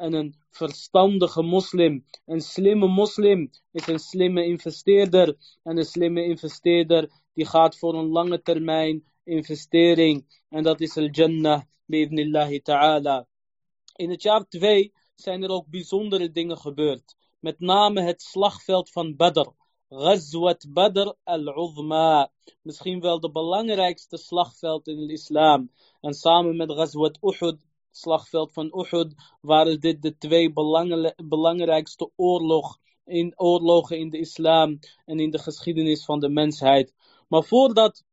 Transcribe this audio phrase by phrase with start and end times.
[0.00, 5.36] En een verstandige moslim, een slimme moslim, is een slimme investeerder.
[5.62, 10.42] En een slimme investeerder die gaat voor een lange termijn investering.
[10.48, 13.26] En dat is al-Jannah, bi'ibnillahi ta'ala.
[13.96, 17.16] In het jaar 2 zijn er ook bijzondere dingen gebeurd.
[17.40, 19.48] Met name het slagveld van Badr.
[19.88, 22.30] Ghazwat Badr al-Uzma.
[22.62, 25.70] Misschien wel de belangrijkste slagveld in de islam.
[26.00, 27.58] En samen met Ghazwat Uhud,
[27.90, 30.52] slagveld van Uhud, waren dit de twee
[31.16, 36.94] belangrijkste oorlog in, oorlogen in de islam en in de geschiedenis van de mensheid.
[37.28, 38.04] Maar voordat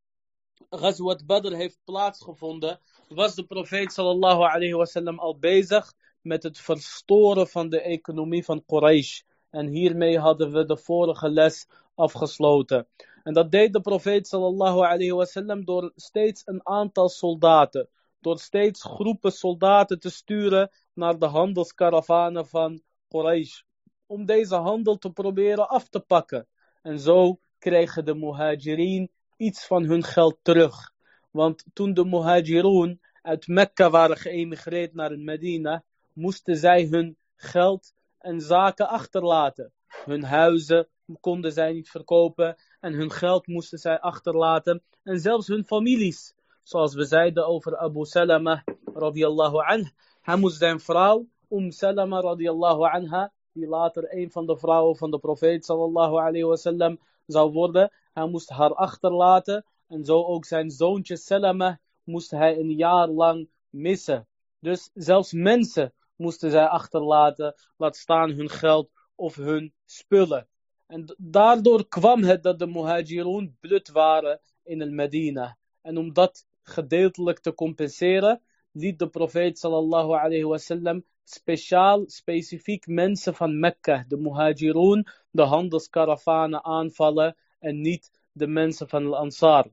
[0.69, 7.47] Ghazwat Badr heeft plaatsgevonden, was de profeet sallallahu alayhi wasallam al bezig met het verstoren
[7.47, 9.21] van de economie van Quraysh.
[9.49, 12.87] En hiermee hadden we de vorige les afgesloten.
[13.23, 17.89] En dat deed de profeet sallallahu alayhi wasallam door steeds een aantal soldaten,
[18.21, 23.61] door steeds groepen soldaten te sturen naar de handelskaravanen van Quraysh.
[24.05, 26.47] Om deze handel te proberen af te pakken.
[26.81, 30.91] En zo kregen de muhajirin iets van hun geld terug.
[31.31, 38.41] Want toen de muhajirun uit Mekka waren geëmigreerd naar Medina, moesten zij hun geld en
[38.41, 39.71] zaken achterlaten.
[39.87, 40.87] Hun huizen
[41.19, 44.83] konden zij niet verkopen en hun geld moesten zij achterlaten.
[45.03, 46.35] En zelfs hun families.
[46.67, 49.91] Zoals we zeiden over Abu Salama radiallahu anh.
[50.21, 55.11] Hij moest zijn vrouw, Um Salama radiallahu anha, die later een van de vrouwen van
[55.11, 57.91] de profeet sallallahu alayhi wasallam zou worden.
[58.13, 63.49] Hij moest haar achterlaten en zo ook zijn zoontje Salama moest hij een jaar lang
[63.69, 64.27] missen.
[64.59, 70.47] Dus zelfs mensen moesten zij achterlaten, laat staan hun geld of hun spullen.
[70.87, 75.57] En daardoor kwam het dat de muhajirun blut waren in el Medina.
[75.81, 83.59] En om dat gedeeltelijk te compenseren, liet de profeet sallallahu alayhi speciaal, specifiek mensen van
[83.59, 89.67] Mekka, de muhajirun, de handelskaravanen aanvallen en niet de mensen van al-Ansar.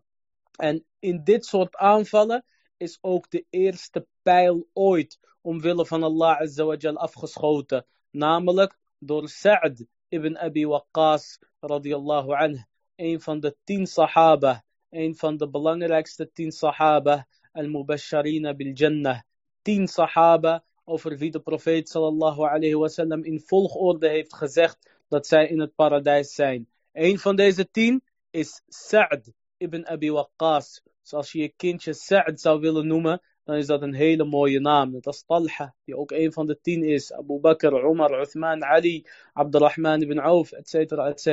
[0.57, 2.45] En in dit soort aanvallen
[2.77, 7.87] is ook de eerste pijl ooit omwille van Allah azawajal afgeschoten.
[8.11, 12.67] Namelijk door Sa'd ibn Abi Waqqas radiyallahu anh.
[12.97, 14.65] Een van de tien sahaba.
[14.95, 17.27] Een van de belangrijkste tien sahaba.
[17.53, 19.21] Al-Mubasharina bil Jannah.
[19.63, 25.49] Tien sahaba over wie de profeet sallallahu alayhi wasallam in volgorde heeft gezegd dat zij
[25.49, 26.69] in het paradijs zijn.
[26.93, 30.83] Een van deze tien is Sa'd ibn Abi Waqqas.
[31.03, 34.93] Zoals je je kindje Sa'd zou willen noemen, dan is dat een hele mooie naam.
[34.93, 37.13] Dat is Talha, die ook een van de tien is.
[37.13, 40.75] Abu Bakr, Umar, Uthman, Ali, Abdurrahman ibn Auf, etc.
[40.75, 41.27] etc.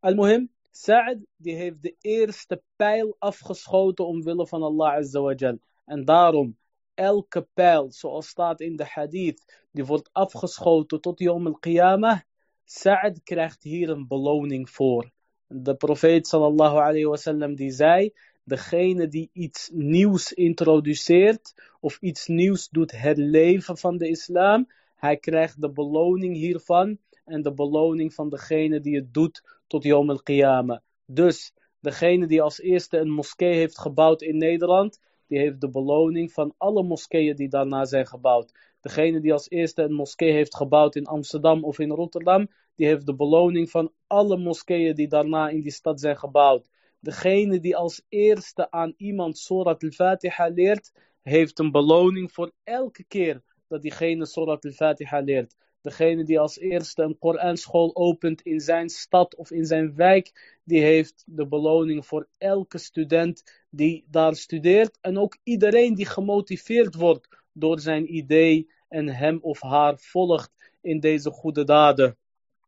[0.00, 6.56] Al-Muhim, Sa'd die heeft de eerste pijl afgeschoten omwille van Allah Azza En daarom,
[6.94, 12.20] elke pijl, zoals staat in de hadith, die wordt afgeschoten tot Yom al-Qiyamah.
[12.64, 15.10] Sa'd krijgt hier een beloning voor.
[15.46, 18.12] De profeet sallallahu alayhi wasallam die zei,
[18.44, 25.60] degene die iets nieuws introduceert of iets nieuws doet herleven van de islam, hij krijgt
[25.60, 30.80] de beloning hiervan en de beloning van degene die het doet tot Yom al-Qiyamah.
[31.06, 36.32] Dus degene die als eerste een moskee heeft gebouwd in Nederland, die heeft de beloning
[36.32, 38.52] van alle moskeeën die daarna zijn gebouwd.
[38.80, 43.06] Degene die als eerste een moskee heeft gebouwd in Amsterdam of in Rotterdam, die heeft
[43.06, 46.68] de beloning van alle moskeeën die daarna in die stad zijn gebouwd.
[47.00, 50.92] Degene die als eerste aan iemand Surat al-Fatiha leert,
[51.22, 55.56] heeft een beloning voor elke keer dat diegene Surat al-Fatiha leert.
[55.80, 60.82] Degene die als eerste een Koranschool opent in zijn stad of in zijn wijk, die
[60.82, 64.98] heeft de beloning voor elke student die daar studeert.
[65.00, 71.00] En ook iedereen die gemotiveerd wordt door zijn idee en hem of haar volgt in
[71.00, 72.16] deze goede daden.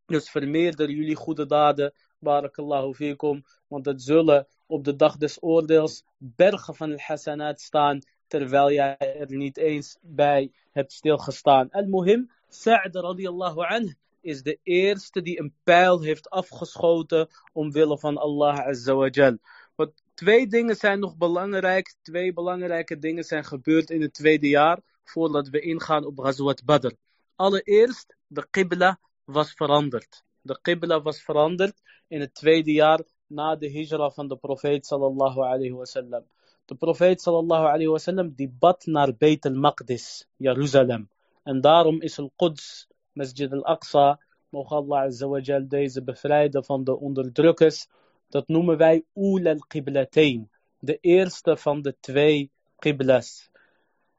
[0.06, 6.04] Dus vermeerder jullie goede daden, barakallahu fikum, want het zullen op de dag des oordeels
[6.18, 11.70] bergen van al-hasanat staan, terwijl jij er niet eens bij hebt stilgestaan.
[11.70, 18.58] Al-Muhim, Sa'd radiallahu anh, is de eerste die een pijl heeft afgeschoten omwille van Allah
[18.66, 19.38] azza wa jal.
[19.74, 24.80] Want twee dingen zijn nog belangrijk, twee belangrijke dingen zijn gebeurd in het tweede jaar,
[25.04, 26.92] voordat we ingaan op Ghazwat Badr.
[27.36, 30.22] Allereerst, de qibla was veranderd.
[30.40, 35.40] De qibla was veranderd in het tweede jaar na de hijra van de profeet sallallahu
[35.40, 36.24] alayhi wasallam.
[36.64, 41.08] De profeet sallallahu alayhi wasallam die bad naar Beit al-Maqdis, Jeruzalem.
[41.42, 46.98] En daarom is al-Quds, Masjid al-Aqsa, mogen Allah azza wa jal deze bevrijden van de
[46.98, 47.86] onderdrukkers.
[48.28, 53.50] Dat noemen wij Oul al-Qiblatain, de eerste van de twee qiblas.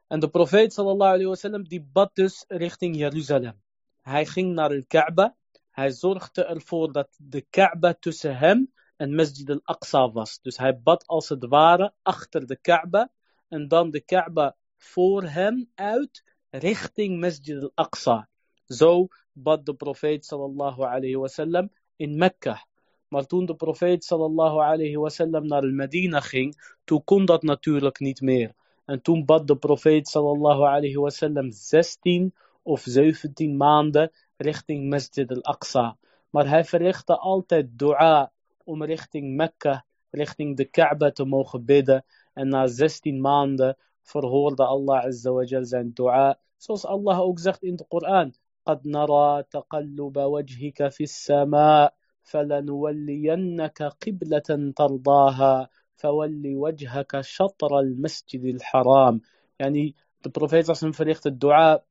[0.06, 3.62] En de profeet sallallahu alayhi wasallam die bad dus richting Jeruzalem.
[4.02, 5.36] Hij ging naar de Kaaba.
[5.70, 10.38] Hij zorgde ervoor dat de Kaaba tussen hem en Masjid al-Aqsa was.
[10.42, 13.10] Dus hij bad als het ware achter de Kaaba.
[13.48, 16.22] En dan de Kaaba voor hem uit
[16.54, 18.28] richting Masjid al-Aqsa.
[18.70, 22.66] Zo bad de profeet sallallahu alayhi in Mekka.
[23.08, 26.54] Maar toen de profeet sallallahu alayhi wasallam naar Medina ging,
[26.84, 28.54] toen kon dat natuurlijk niet meer.
[28.84, 35.96] En toen bad de profeet sallallahu alayhi wasallam 16 of 17 maanden richting Masjid al-Aqsa.
[36.30, 38.32] Maar hij verrichtte altijd dua
[38.64, 42.04] om richting Mekka, richting de Kaaba te mogen bidden.
[42.32, 46.38] En na 16 maanden verhoorde Allah azza wa jal zijn dua.
[46.56, 48.32] Zoals Allah ook zegt in de Koran.
[48.66, 59.20] قد نرى تقلب وجهك في السماء فلنولينك قبلة ترضاها فولي وجهك شطر المسجد الحرام
[59.58, 59.94] يعني
[60.26, 61.84] de profeet was verricht het dua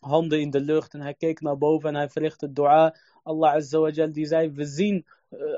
[0.00, 3.54] handen in de lucht en hij keek naar boven en hij verricht het dua Allah
[3.54, 5.06] Azza wa Jal die zei we zien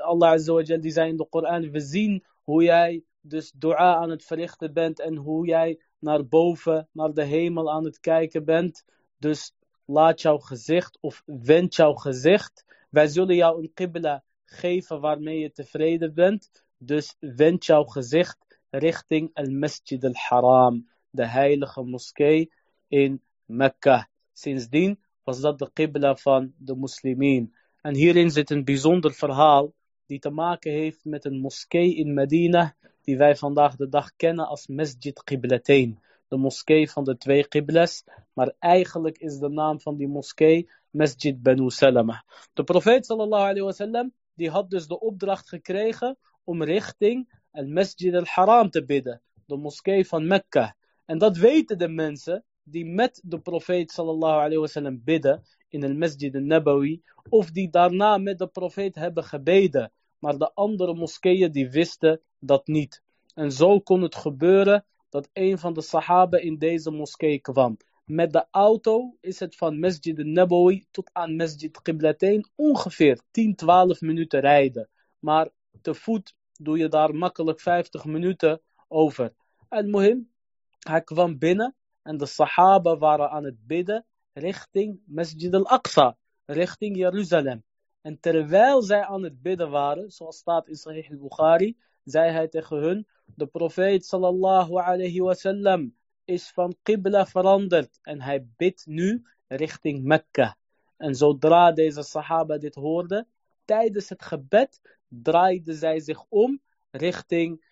[0.01, 3.95] Allah Azza wa Jal die zei in de Koran we zien hoe jij dus dua
[3.95, 8.45] aan het verrichten bent en hoe jij naar boven, naar de hemel aan het kijken
[8.45, 8.85] bent.
[9.17, 9.53] Dus
[9.85, 12.65] laat jouw gezicht of wend jouw gezicht.
[12.89, 16.49] Wij zullen jou een qibla geven waarmee je tevreden bent.
[16.77, 18.37] Dus wend jouw gezicht
[18.69, 22.51] richting al-Masjid al-Haram, de heilige moskee
[22.87, 24.09] in Mekka.
[24.33, 27.55] Sindsdien was dat de qibla van de moslimien.
[27.81, 29.73] En hierin zit een bijzonder verhaal
[30.05, 34.47] die te maken heeft met een moskee in Medina die wij vandaag de dag kennen
[34.47, 35.99] als Masjid Qiblatain.
[36.27, 38.03] De moskee van de twee qiblas,
[38.33, 42.23] maar eigenlijk is de naam van die moskee Masjid Banu Salama.
[42.53, 48.69] De profeet sallallahu alayhi die had dus de opdracht gekregen om richting al Masjid al-Haram
[48.69, 50.75] te bidden, de moskee van Mekka.
[51.05, 56.35] En dat weten de mensen die met de profeet sallallahu alayhi bidden in al Masjid
[56.35, 59.91] al-Nabawi, of die daarna met de profeet hebben gebeden.
[60.19, 63.01] Maar de andere moskeeën die wisten dat niet.
[63.33, 67.77] En zo kon het gebeuren dat een van de sahaba in deze moskee kwam.
[68.05, 74.01] Met de auto is het van Masjid al-Nabawi tot aan Masjid Qiblatain ongeveer 10, 12
[74.01, 74.89] minuten rijden.
[75.19, 75.49] Maar
[75.81, 79.33] te voet doe je daar makkelijk 50 minuten over.
[79.69, 80.31] En Mohim,
[80.79, 87.63] hij kwam binnen en de sahaba waren aan het bidden richting Masjid al-Aqsa, richting Jeruzalem.
[88.01, 92.77] En terwijl zij aan het bidden waren, zoals staat in Sahih al-Bukhari, zei hij tegen
[92.77, 100.03] hun, de profeet sallallahu alayhi wasallam is van qibla veranderd en hij bidt nu richting
[100.03, 100.57] Mekka.
[100.97, 103.27] En zodra deze sahaba dit hoorden,
[103.65, 106.61] tijdens het gebed draaiden zij zich om
[106.91, 107.65] richting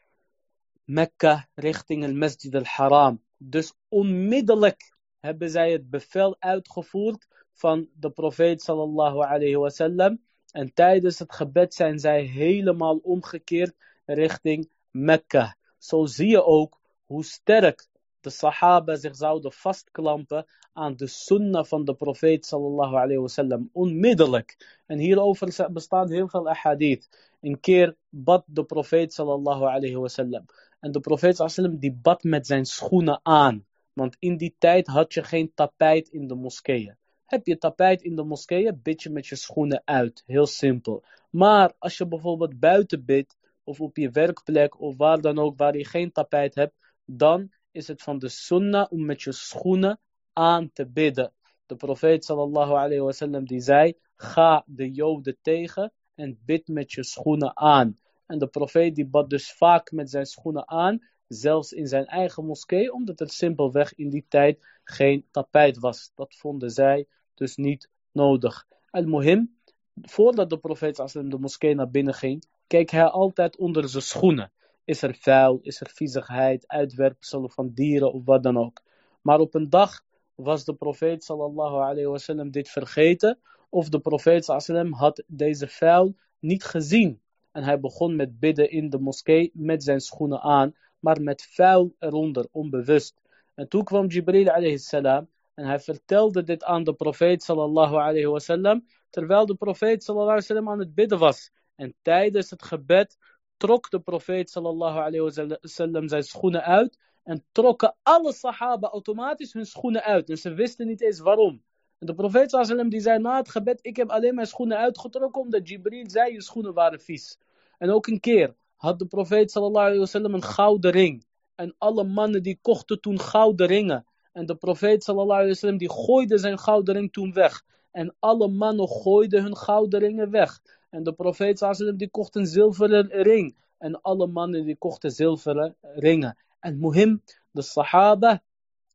[0.84, 3.22] Mekka, richting het Masjid al-Haram.
[3.38, 10.20] Dus onmiddellijk hebben zij het bevel uitgevoerd van de profeet sallallahu alayhi wasallam.
[10.52, 13.76] En tijdens het gebed zijn zij helemaal omgekeerd
[14.14, 15.56] richting Mekka.
[15.78, 17.88] Zo zie je ook hoe sterk
[18.22, 23.70] de sahaba zich zouden vastklampen aan de sunnah van de profeet sallallahu alayhi wasallam.
[23.74, 24.82] Onmiddellijk.
[24.86, 27.34] En hierover bestaan heel veel ahadith.
[27.42, 30.46] Een keer bad de profeet sallallahu alayhi wasallam.
[30.80, 33.66] En de profeet sallallahu die bad met zijn schoenen aan.
[33.94, 36.96] Want in die tijd had je geen tapijt in de moskeeën.
[37.26, 40.24] Heb je tapijt in de moskeeën, bid je met je schoenen uit.
[40.26, 41.04] Heel simpel.
[41.30, 43.38] Maar als je bijvoorbeeld buiten bidt,
[43.68, 46.74] of op je werkplek, of waar dan ook, waar je geen tapijt hebt,
[47.06, 50.00] dan is het van de sunnah om met je schoenen
[50.34, 51.34] aan te bidden.
[51.66, 57.04] De profeet sallallahu alayhi wasallam die zei, ga de joden tegen en bid met je
[57.04, 58.00] schoenen aan.
[58.26, 62.46] En de profeet die bad dus vaak met zijn schoenen aan, zelfs in zijn eigen
[62.46, 66.12] moskee, omdat er simpelweg in die tijd geen tapijt was.
[66.16, 68.66] Dat vonden zij dus niet nodig.
[68.90, 69.58] Al-Muhim,
[70.02, 74.52] voordat de profeet de moskee naar binnen ging, keek hij altijd onder zijn schoenen.
[74.86, 78.82] Is er vuil, is er viezigheid, uitwerpselen van dieren of wat dan ook.
[79.22, 80.06] Maar op een dag
[80.36, 83.40] was de profeet sallallahu alayhi wasallam dit vergeten.
[83.70, 87.22] Of de profeet sallallahu had deze vuil niet gezien.
[87.52, 90.76] En hij begon met bidden in de moskee met zijn schoenen aan.
[91.00, 93.16] Maar met vuil eronder, onbewust.
[93.56, 95.30] En toen kwam Jibril alayhi salam.
[95.54, 98.86] En hij vertelde dit aan de profeet sallallahu alayhi wasallam.
[99.10, 101.52] Terwijl de profeet sallallahu alayhi wasallam aan het bidden was.
[101.78, 103.18] En tijdens het gebed
[103.58, 106.98] trok de profeet sallallahu wasallam zijn schoenen uit.
[107.24, 110.30] En trokken alle sahaba automatisch hun schoenen uit.
[110.30, 111.64] En ze wisten niet eens waarom.
[112.00, 115.42] En de profeet sallallahu die zei na het gebed, ik heb alleen mijn schoenen uitgetrokken
[115.42, 117.38] omdat Jibril zei, je schoenen waren vies.
[117.78, 121.26] En ook een keer had de profeet sallallahu wasallam een gouden ring.
[121.56, 124.06] En alle mannen die kochten toen gouden ringen.
[124.32, 127.64] En de profeet sallallahu wasallam die gooide zijn gouden ring toen weg.
[127.92, 130.60] En alle mannen gooiden hun gouden ringen weg.
[130.90, 131.60] En de profeet
[131.96, 133.56] die kocht een zilveren ring.
[133.78, 136.38] En alle mannen die kochten zilveren ringen.
[136.60, 138.44] En muhim, de sahaba,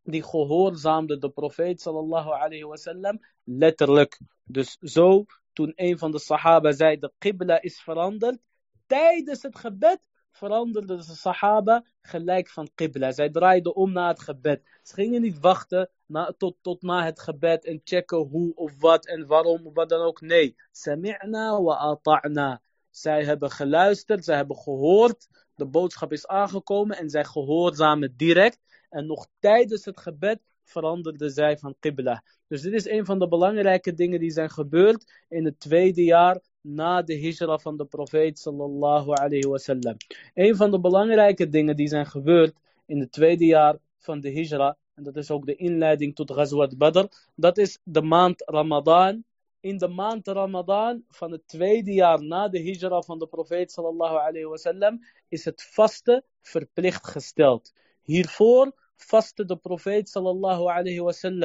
[0.02, 4.20] die gehoorzaamden de profeet sallallahu wasallam letterlijk.
[4.44, 8.38] Dus zo, toen een van de sahaba zei, de qibla is veranderd,
[8.86, 10.00] tijdens het gebed
[10.32, 13.12] veranderde de Sahaba gelijk van Qibla.
[13.12, 14.62] Zij draaiden om na het gebed.
[14.82, 19.06] Ze gingen niet wachten na, tot, tot na het gebed en checken hoe of wat
[19.06, 20.20] en waarom of wat dan ook.
[20.20, 22.60] Nee, sami'na wa ata'na.
[22.90, 25.28] Zij hebben geluisterd, zij hebben gehoord.
[25.54, 28.58] De boodschap is aangekomen en zij gehoorzamen direct.
[28.90, 32.22] En nog tijdens het gebed veranderden zij van Qibla.
[32.46, 36.40] Dus dit is een van de belangrijke dingen die zijn gebeurd in het tweede jaar
[36.60, 39.96] na de hijra van de profeet sallallahu alayhi wasallam.
[40.34, 42.54] Een van de belangrijke dingen die zijn gebeurd
[42.86, 46.78] in het tweede jaar van de hijra, en dat is ook de inleiding tot Ghazwat
[46.78, 49.24] Badr, dat is de maand Ramadan.
[49.60, 54.16] In de maand Ramadan van het tweede jaar na de hijra van de profeet sallallahu
[54.16, 57.72] alayhi is het vasten verplicht gesteld.
[58.02, 61.00] Hiervoor vastte de profeet sallallahu alayhi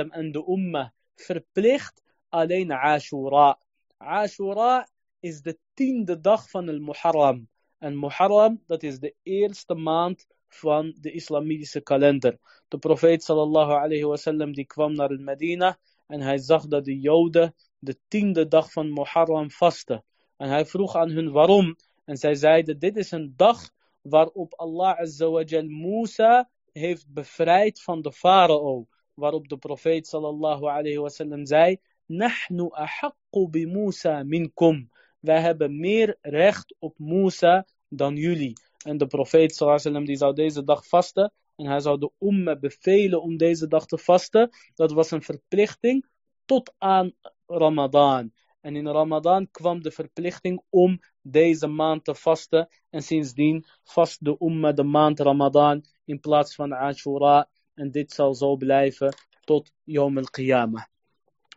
[0.09, 3.59] en de ummah verplicht alleen Ashura.
[3.97, 4.87] Ashura
[5.19, 7.47] is de tiende dag van el Muharram.
[7.77, 12.37] En Muharram, dat is de eerste maand van de islamitische kalender.
[12.67, 15.77] De profeet sallallahu alayhi wasallam die kwam naar Medina
[16.07, 20.03] en hij zag dat de Joden de tiende dag van Muharram vasten.
[20.37, 21.75] En hij vroeg aan hun waarom.
[22.05, 23.69] En zij zeiden, dit is een dag
[24.01, 28.87] waarop Allah azawajal Musa heeft bevrijd van de farao.
[29.13, 34.89] Waarop de profeet sallallahu alayhi wasallam zei, Nahnu ahaqqu bi Musa minkum
[35.19, 38.53] wij hebben meer recht op Musa dan jullie.
[38.87, 41.33] En de profeet sallam, die zou deze dag vasten.
[41.55, 44.49] En hij zou de umme bevelen om deze dag te vasten.
[44.75, 46.05] Dat was een verplichting
[46.45, 47.13] tot aan
[47.45, 48.31] Ramadan.
[48.61, 52.67] En in Ramadan kwam de verplichting om deze maand te vasten.
[52.89, 57.49] En sindsdien vast de umme de maand Ramadan in plaats van Ashura.
[57.73, 60.85] En dit zal zo blijven tot Yom al-Qiyamah.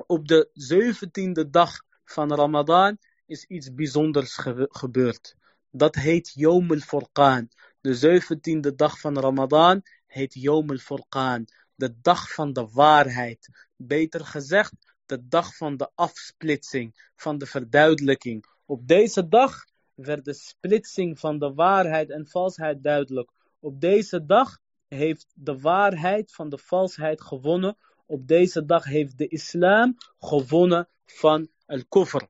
[0.06, 1.70] Op de zeventiende dag
[2.04, 4.38] van Ramadan is iets bijzonders
[4.70, 5.38] gebeurd.
[5.72, 7.48] Dat heet Yom al-Furqan.
[7.80, 11.46] De zeventiende dag van Ramadan heet Yom al-Furqan.
[11.74, 13.48] De dag van de waarheid.
[13.76, 14.72] Beter gezegd,
[15.06, 18.44] de dag van de afsplitsing, van de verduidelijking.
[18.64, 23.30] Op deze dag werd de splitsing van de waarheid en valsheid duidelijk.
[23.60, 24.58] Op deze dag
[24.88, 27.76] heeft de waarheid van de valsheid gewonnen.
[28.06, 32.26] Op deze dag heeft de islam gewonnen van al-kufr.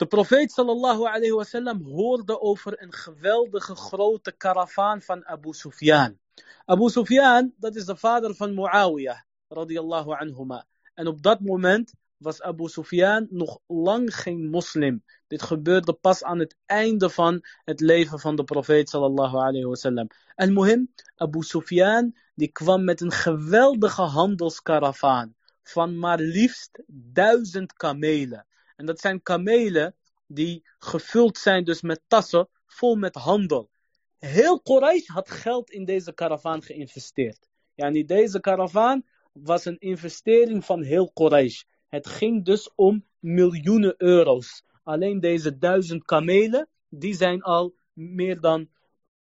[0.00, 6.18] De profeet sallallahu alayhi hoorde over een geweldige grote karavaan van Abu Sufyan.
[6.64, 10.66] Abu Sufyan, dat is de vader van Muawiyah, radiyallahu anhuma.
[10.94, 15.04] En op dat moment was Abu Sufyan nog lang geen moslim.
[15.26, 20.06] Dit gebeurde pas aan het einde van het leven van de profeet sallallahu alayhi wasallam.
[20.34, 28.44] En muhim, Abu Sufyan, die kwam met een geweldige handelskaravaan van maar liefst duizend kamelen.
[28.80, 29.94] En dat zijn kamelen
[30.26, 33.70] die gevuld zijn dus met tassen vol met handel.
[34.18, 37.48] Heel Quraysh had geld in deze karavaan geïnvesteerd.
[37.74, 41.62] Yani deze karavaan was een investering van heel Quraysh.
[41.88, 44.64] Het ging dus om miljoenen euro's.
[44.82, 48.68] Alleen deze duizend kamelen, die zijn al meer dan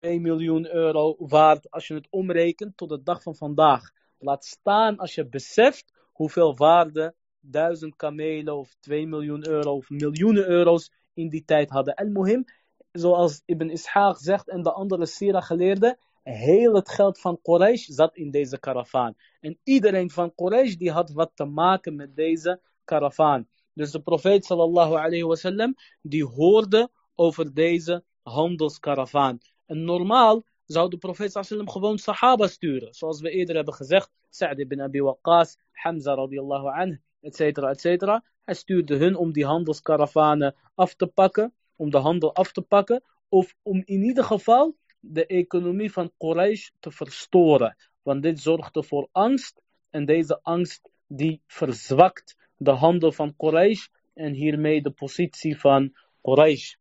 [0.01, 3.91] 1 miljoen euro waard als je het omrekent tot de dag van vandaag.
[4.19, 10.49] Laat staan als je beseft hoeveel waarde duizend kamelen of 2 miljoen euro of miljoenen
[10.49, 11.95] euro's in die tijd hadden.
[11.95, 12.45] En muhim
[12.93, 18.17] zoals Ibn Ishaq zegt en de andere Sira geleerden, heel het geld van Quraysh zat
[18.17, 19.15] in deze karavaan.
[19.41, 23.49] En iedereen van Quraysh die had wat te maken met deze karavaan.
[23.75, 29.39] Dus de profeet sallallahu alayhi wasallam die hoorde over deze handelskaravaan.
[29.67, 32.95] En normaal zou de profeet sallallahu gewoon sahaba sturen.
[32.95, 38.25] Zoals we eerder hebben gezegd, Sa'd ibn Abi Waqqas, Hamza radiyallahu anhu etcetera, etcetera.
[38.45, 43.03] Hij stuurde hun om die handelskaravanen af te pakken, om de handel af te pakken,
[43.29, 47.77] of om in ieder geval de economie van Quraysh te verstoren.
[48.03, 49.61] Want dit zorgde voor angst
[49.91, 56.75] en deze angst die verzwakt de handel van Quraysh en hiermee de positie van Quraysh.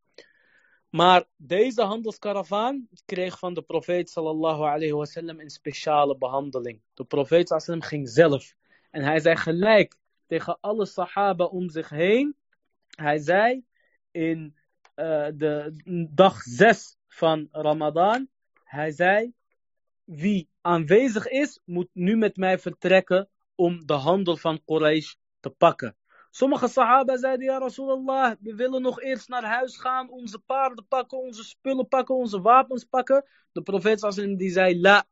[0.90, 6.80] Maar deze handelskaravaan kreeg van de profeet sallallahu alayhi wasallam een speciale behandeling.
[6.94, 8.54] De profeet sallallahu ging zelf
[8.90, 9.96] en hij zei gelijk
[10.28, 12.36] tegen alle sahaba om zich heen.
[12.88, 13.64] Hij zei
[14.10, 14.56] in
[14.96, 15.74] uh, de
[16.10, 18.28] dag 6 van Ramadan,
[18.64, 19.32] hij zei,
[20.04, 25.96] wie aanwezig is, moet nu met mij vertrekken om de handel van Quraysh te pakken.
[26.30, 31.18] Sommige sahaba zeiden, ja Rasulallah, we willen nog eerst naar huis gaan, onze paarden pakken,
[31.18, 33.24] onze spullen pakken, onze wapens pakken.
[33.52, 35.06] De profeet die zei, la,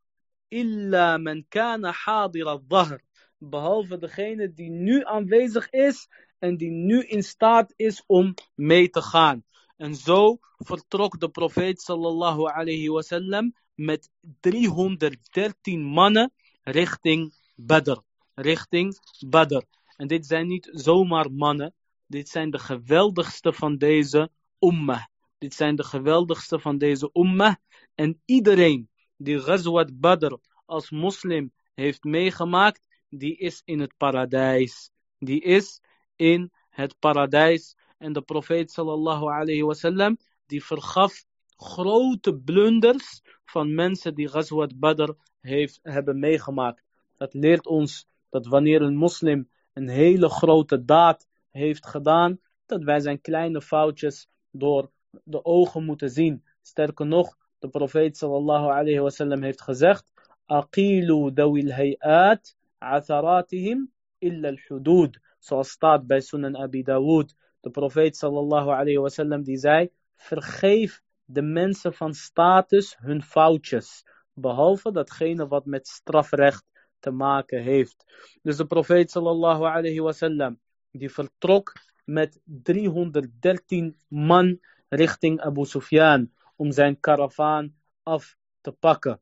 [0.47, 3.01] illa man kana hadir al-dhahr.
[3.37, 6.07] Behalve degene die nu aanwezig is
[6.39, 9.43] en die nu in staat is om mee te gaan.
[9.77, 17.97] En zo vertrok de profeet sallallahu alayhi wasallam met 313 mannen richting Badr.
[18.33, 19.61] Richting Badr.
[19.95, 21.73] En dit zijn niet zomaar mannen.
[22.07, 24.29] Dit zijn de geweldigste van deze
[24.59, 25.03] ummah.
[25.37, 27.55] Dit zijn de geweldigste van deze ummah.
[27.95, 34.91] En iedereen die Ghazwat Badr als moslim heeft meegemaakt, die is in het paradijs.
[35.19, 35.81] Die is
[36.15, 37.75] in het paradijs.
[37.97, 45.11] En de profeet sallallahu alayhi wasallam, die vergaf grote blunders van mensen die Ghazwat Badr
[45.41, 46.83] heeft, hebben meegemaakt.
[47.17, 52.99] Dat leert ons dat wanneer een moslim een hele grote daad heeft gedaan, dat wij
[52.99, 54.91] zijn kleine foutjes door
[55.23, 56.43] de ogen moeten zien.
[56.61, 60.11] Sterker nog, de profeet sallallahu alayhi wasallam heeft gezegd,
[60.45, 65.19] Aqilu dawil hayat atharatihim illa al-hudud.
[65.39, 67.35] Zoals staat bij Sunan Abi Dawud.
[67.59, 74.05] De profeet sallallahu alayhi wasallam die zei, vergeef de mensen van status hun foutjes.
[74.33, 76.65] Behalve datgene wat met strafrecht
[76.99, 78.03] te maken heeft.
[78.41, 80.59] Dus de profeet sallallahu alayhi wasallam,
[80.91, 81.73] die vertrok
[82.05, 89.19] met 313 man richting Abu Sufyan om zijn karavaan af te pakken.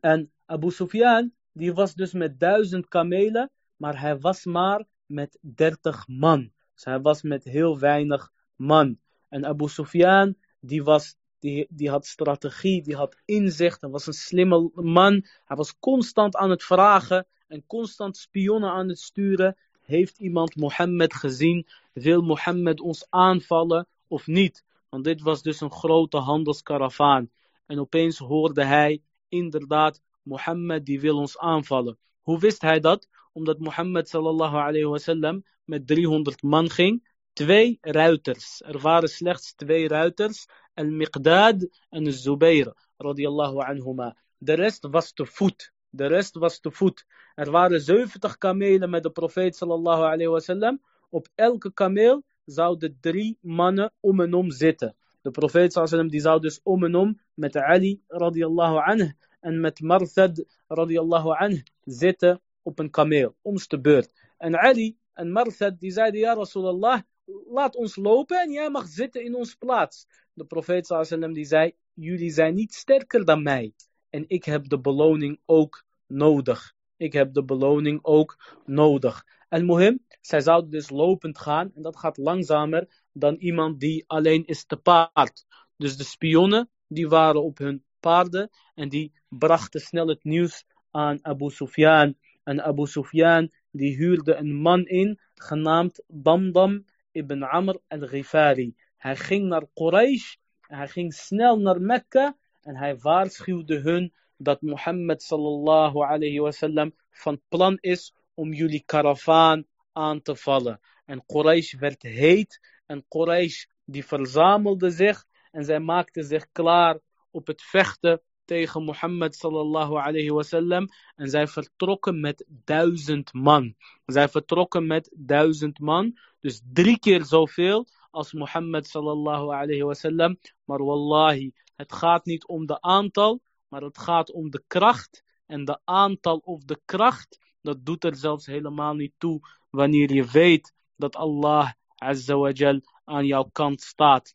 [0.00, 6.08] En Abu Sufyan, die was dus met duizend kamelen, maar hij was maar met 30
[6.08, 6.50] man.
[6.74, 8.98] Dus hij was met heel weinig man.
[9.28, 14.12] En Abu Sufyan, die was die, die had strategie, die had inzicht, hij was een
[14.12, 15.26] slimme man.
[15.44, 19.56] Hij was constant aan het vragen en constant spionnen aan het sturen.
[19.80, 21.66] Heeft iemand Mohammed gezien?
[21.92, 24.64] Wil Mohammed ons aanvallen of niet?
[24.88, 27.30] Want dit was dus een grote handelskaravaan.
[27.66, 31.98] En opeens hoorde hij inderdaad, Mohammed die wil ons aanvallen.
[32.20, 33.08] Hoe wist hij dat?
[33.32, 37.08] Omdat Mohammed sallallahu alayhi wasallam met 300 man ging.
[37.32, 38.62] Twee ruiters.
[38.64, 44.16] Er waren slechts twee ruiters al-Miqdad en Zubair, radiyallahu anhuma.
[44.38, 45.72] De rest was te voet.
[45.90, 47.04] De rest was te voet.
[47.34, 50.80] Er waren 70 kamelen met de profeet sallallahu alayhi wasallam.
[51.10, 54.96] Op elke kameel zouden drie mannen om en om zitten.
[55.22, 59.12] De profeet sallallahu die zou dus om en om met Ali radiyallahu anhu
[59.46, 64.10] en met Marthad radiyallahu anhu zitten op een kameel, omste beurt.
[64.38, 67.00] En Ali en Marthad die zeiden, ja Rasulallah,
[67.48, 70.06] laat ons lopen en jij mag zitten in ons plaats.
[70.32, 73.72] De profeet sallam die zei, jullie zijn niet sterker dan mij.
[74.10, 76.74] En ik heb de beloning ook nodig.
[76.96, 79.24] Ik heb de beloning ook nodig.
[79.48, 81.72] En mohim, zij zouden dus lopend gaan.
[81.74, 85.46] En dat gaat langzamer dan iemand die alleen is te paard.
[85.76, 88.50] Dus de spionnen, die waren op hun paarden.
[88.74, 92.16] En die brachten snel het nieuws aan Abu Sufyan.
[92.44, 98.74] En Abu Sufyan, die huurde een man in, genaamd Damdam ibn Amr al-Ghifari.
[98.96, 105.22] Hij ging naar Quraysh, hij ging snel naar Mekka en hij waarschuwde hun dat Mohammed
[105.22, 110.80] sallallahu alayhi wasallam van plan is om jullie karavaan aan te vallen.
[111.04, 116.98] En Quraysh werd heet en Quraysh die verzamelde zich en zij maakte zich klaar
[117.30, 120.88] op het vechten tegen Mohammed sallallahu alayhi wasallam.
[121.16, 123.74] En zij vertrokken met duizend man.
[124.06, 126.18] Zij vertrokken met duizend man.
[126.40, 130.38] Dus drie keer zoveel als Mohammed sallallahu alayhi wasallam.
[130.64, 135.24] Maar wallahi, het gaat niet om de aantal, maar het gaat om de kracht.
[135.46, 140.24] En de aantal of de kracht, dat doet er zelfs helemaal niet toe wanneer je
[140.24, 144.34] weet dat Allah azza wa jal aan jouw kant staat.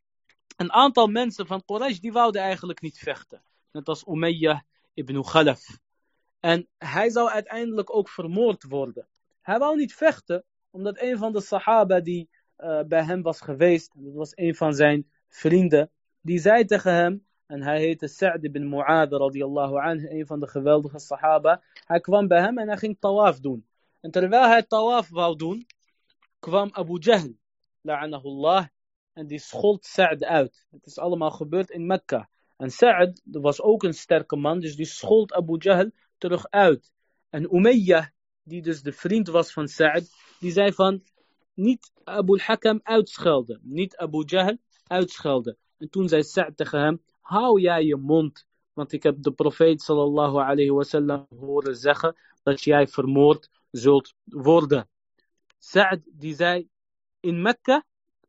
[0.56, 3.42] Een aantal mensen van Quraysh die wouden eigenlijk niet vechten.
[3.72, 4.60] Net als Umayyah
[4.94, 5.80] ibn Khalaf.
[6.40, 9.08] En hij zou uiteindelijk ook vermoord worden.
[9.42, 13.92] Hij wou niet vechten, omdat een van de sahaba die uh, bij hem was geweest,
[13.96, 18.70] dat was een van zijn vrienden, die zei tegen hem, en hij heette Sa'd ibn
[18.70, 21.64] Mu'adh radiyallahu anhu, een van de geweldige sahaba.
[21.86, 23.66] Hij kwam bij hem en hij ging tawaf doen.
[24.02, 25.66] En terwijl hij tawaf wou doen,
[26.40, 27.36] kwam Abu Jahl,
[27.82, 28.66] la'anahullah,
[29.14, 30.66] en die schold Sa'd uit.
[30.72, 32.30] Het is allemaal gebeurd in Mekka.
[32.62, 36.92] En Sa'd was ook een sterke man, dus die schold Abu Jahl terug uit.
[37.30, 38.06] En Umayyah,
[38.44, 41.04] die dus de vriend was van Sa'd, die zei van,
[41.54, 45.58] niet Abu al-Hakam uitschelden, niet Abu Jahl uitschelden.
[45.78, 49.82] En toen zei Sa'd tegen hem, hou jij je mond, want ik heb de profeet
[49.82, 54.90] sallallahu alayhi wasallam horen zeggen dat jij vermoord zult worden.
[55.58, 56.68] Sa'd die zei
[57.20, 57.86] in Mekka,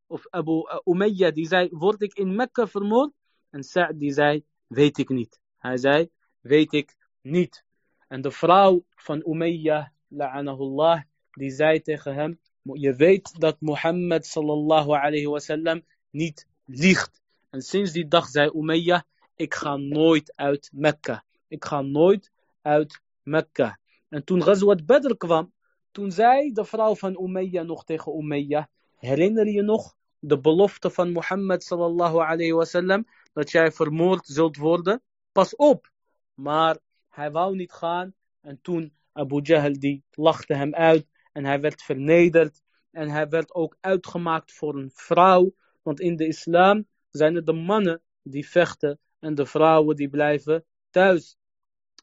[0.07, 3.13] of Abu Umayyah die zei, word ik in Mekka vermoord?
[3.53, 5.41] En Sa'd die zei, weet ik niet.
[5.59, 6.09] Hij zei,
[6.41, 7.65] weet ik niet.
[8.09, 11.01] En de vrouw van Umayyah, la'anahullah,
[11.33, 17.23] die zei tegen hem, je weet dat Mohammed sallallahu alayhi wasallam niet liegt.
[17.51, 19.01] En sinds die dag zei Umayyah,
[19.37, 21.25] ik ga nooit uit Mekka.
[21.49, 22.31] Ik ga nooit
[22.63, 23.79] uit Mekka.
[24.09, 25.53] En toen Ghazwat Badr kwam,
[25.91, 28.65] toen zei de vrouw van Umayyah nog tegen Umayyah,
[28.97, 35.03] herinner je nog de belofte van Mohammed sallallahu alayhi wasallam, dat jij vermoord zult worden?
[35.33, 35.91] Pas op!
[36.35, 41.61] Maar hij wou niet gaan en toen Abu Jahl die lachte hem uit en hij
[41.61, 47.35] werd vernederd en hij werd ook uitgemaakt voor een vrouw, want in de islam zijn
[47.35, 51.37] het de mannen die vechten en de vrouwen die blijven thuis.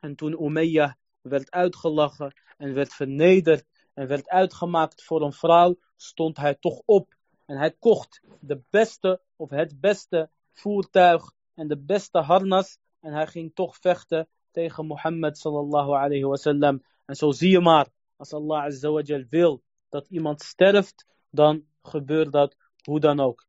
[0.01, 6.37] En toen Umayyah werd uitgelachen en werd vernederd en werd uitgemaakt voor een vrouw, stond
[6.37, 7.15] hij toch op.
[7.45, 12.77] En hij kocht de beste of het beste voertuig en de beste harnas.
[12.99, 16.83] En hij ging toch vechten tegen Mohammed sallallahu alayhi wasallam.
[17.05, 22.31] En zo zie je maar, als Allah azza wa wil dat iemand sterft, dan gebeurt
[22.31, 23.45] dat hoe dan ook.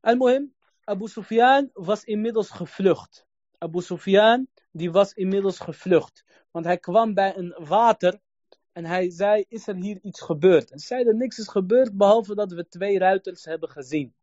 [0.00, 0.54] En mohim,
[0.84, 3.26] Abu Sufyan was inmiddels gevlucht.
[3.58, 6.24] Abu Sufyan die was inmiddels gevlucht.
[6.50, 8.20] Want hij kwam bij een water
[8.72, 10.70] en hij zei, is er hier iets gebeurd?
[10.70, 14.14] En zeiden, niks is gebeurd behalve dat we twee ruiters hebben gezien.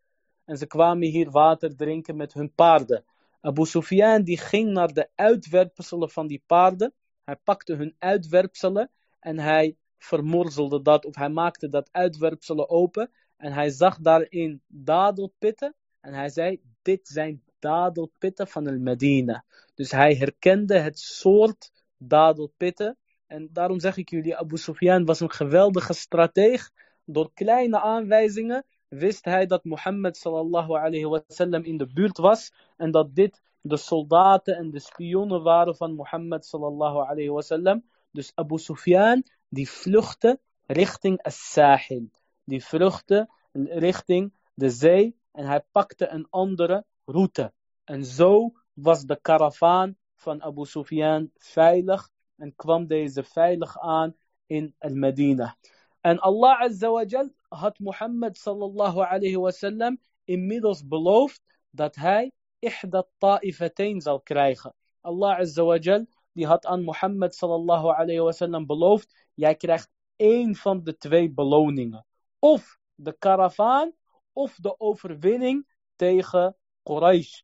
[0.45, 3.05] En ze kwamen hier water drinken met hun paarden.
[3.41, 6.93] Abu Sufyan die ging naar de uitwerpselen van die paarden.
[7.23, 13.11] Hij pakte hun uitwerpselen en hij vermorzelde dat, of hij maakte dat uitwerpselen open.
[13.37, 15.75] En hij zag daarin dadelpitten.
[16.01, 19.45] En hij zei, dit zijn dadelpitten van el Medina.
[19.75, 22.97] Dus hij herkende het soort dadelpitten.
[23.27, 26.71] En daarom zeg ik jullie, Abu Sufyan was een geweldige strateeg.
[27.05, 32.53] Door kleine aanwijzingen wist hij dat Mohammed sallallahu alayhi wasallam in de buurt was.
[32.77, 37.83] En dat dit de soldaten en de spionnen waren van Mohammed sallallahu alayhi wasallam.
[38.11, 42.09] Dus Abu Sufyan die vluchtte richting As-Sahil.
[42.43, 47.53] Die vluchtte richting de zee en hij pakte een andere route.
[47.83, 54.15] En zo was de karavaan van Abu Sufyan veilig en kwam deze veilig aan
[54.47, 55.55] in Al-Medina.
[56.01, 57.05] En Allah Azza
[57.53, 64.73] had Mohammed sallallahu alayhi wasallam inmiddels beloofd dat hij ihda ta'ifatain zal krijgen.
[65.01, 70.97] Allah Azza die had aan Mohammed sallallahu alayhi wasallam beloofd, jij krijgt één van de
[70.97, 72.05] twee beloningen.
[72.39, 73.93] Of de karavaan,
[74.33, 77.41] of de overwinning tegen Quraysh.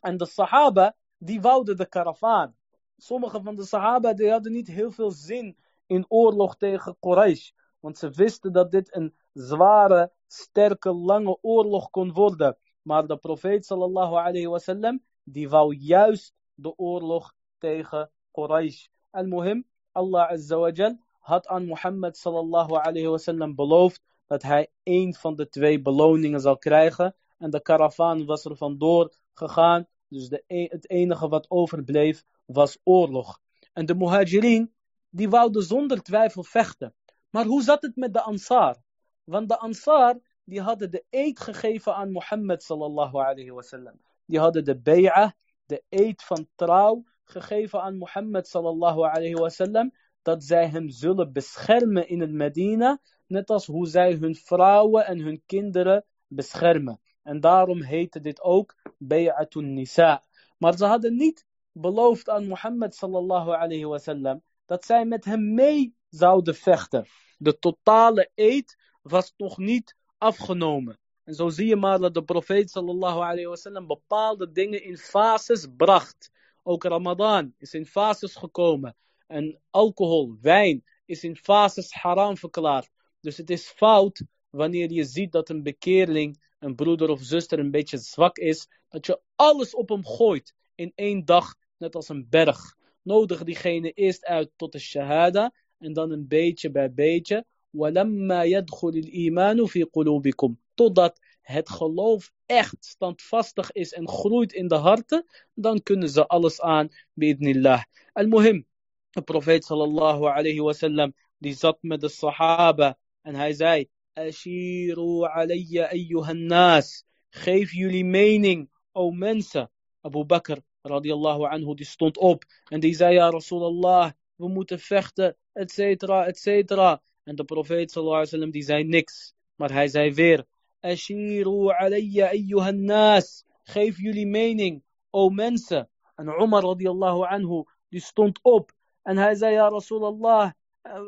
[0.00, 2.56] En de Sahaba, die wouden de karavaan.
[2.96, 7.50] Sommige van de Sahaba, die hadden niet heel veel zin in oorlog tegen Quraysh.
[7.80, 12.56] Want ze wisten dat dit een zware, sterke, lange oorlog kon worden.
[12.82, 18.86] Maar de profeet sallallahu alayhi wasallam, die wou juist de oorlog tegen Quraysh.
[19.10, 25.14] Al-Muhim, Allah azza wa jal, had aan Mohammed sallallahu alayhi wasallam beloofd dat hij een
[25.14, 27.14] van de twee beloningen zal krijgen.
[27.38, 29.86] En de karavaan was er vandoor gegaan.
[30.08, 33.40] Dus de, e-, het enige wat overbleef was oorlog.
[33.72, 34.72] En de muhajirin,
[35.10, 36.94] die wouden zonder twijfel vechten.
[37.30, 38.76] Maar hoe zat het met de Ansar?
[39.24, 44.00] Want de Ansar, die hadden de eed gegeven aan Mohammed sallallahu alayhi wasallam.
[44.26, 45.30] Die hadden de bay'ah,
[45.66, 49.92] de eed van trouw, gegeven aan Mohammed sallallahu alayhi wasallam.
[50.22, 53.00] Dat zij hem zullen beschermen in het Medina.
[53.26, 57.00] Net als hoe zij hun vrouwen en hun kinderen beschermen.
[57.22, 60.22] En daarom heette dit ook Bay'atun Nisa.
[60.58, 65.94] Maar ze hadden niet beloofd aan Mohammed sallallahu alayhi wasallam dat zij met hem mee
[66.08, 67.06] zouden vechten.
[67.38, 70.98] De totale eed was nog niet afgenomen.
[71.24, 76.30] En zo zie je maar dat de profeet sallallahu bepaalde dingen in fases bracht.
[76.62, 78.96] Ook Ramadan is in fases gekomen.
[79.26, 82.90] En alcohol, wijn is in fases haram verklaard.
[83.20, 87.70] Dus het is fout wanneer je ziet dat een bekeerling, een broeder of zuster een
[87.70, 92.26] beetje zwak is, dat je alles op hem gooit in één dag, net als een
[92.28, 92.76] berg.
[93.02, 97.44] Nodig diegene eerst uit tot de shahada en dan een beetje bij beetje.
[97.74, 104.74] وَلَمَّا يَدْخُلِ الْإِيمَانُ فِي قُلُوبِكُمْ Totdat het geloof echt standvastig is en groeit in de
[104.74, 107.82] harten, dan kunnen ze alles aan, bi'idnillah.
[108.12, 108.66] Al-Muhim,
[109.10, 115.88] de profeet sallallahu alayhi wasallam, die zat met de sahaba en hij zei, Ashiru alayya
[115.88, 119.70] ayyuhan nas, geef jullie mening, o mensen.
[120.00, 125.36] Abu Bakr radiallahu anhu, die stond op en die zei, ja Rasulallah, we moeten vechten,
[125.52, 127.02] et cetera, et cetera.
[127.24, 129.34] En de profeet sallallahu wasallam, die zei niks.
[129.56, 130.44] Maar hij zei weer,
[130.80, 133.44] Ashiru alayya ayyuhan nas.
[133.62, 135.88] Geef jullie mening, o mensen.
[136.16, 138.72] En Umar radiallahu anhu, die stond op.
[139.02, 140.50] En hij zei, ja Rasulallah,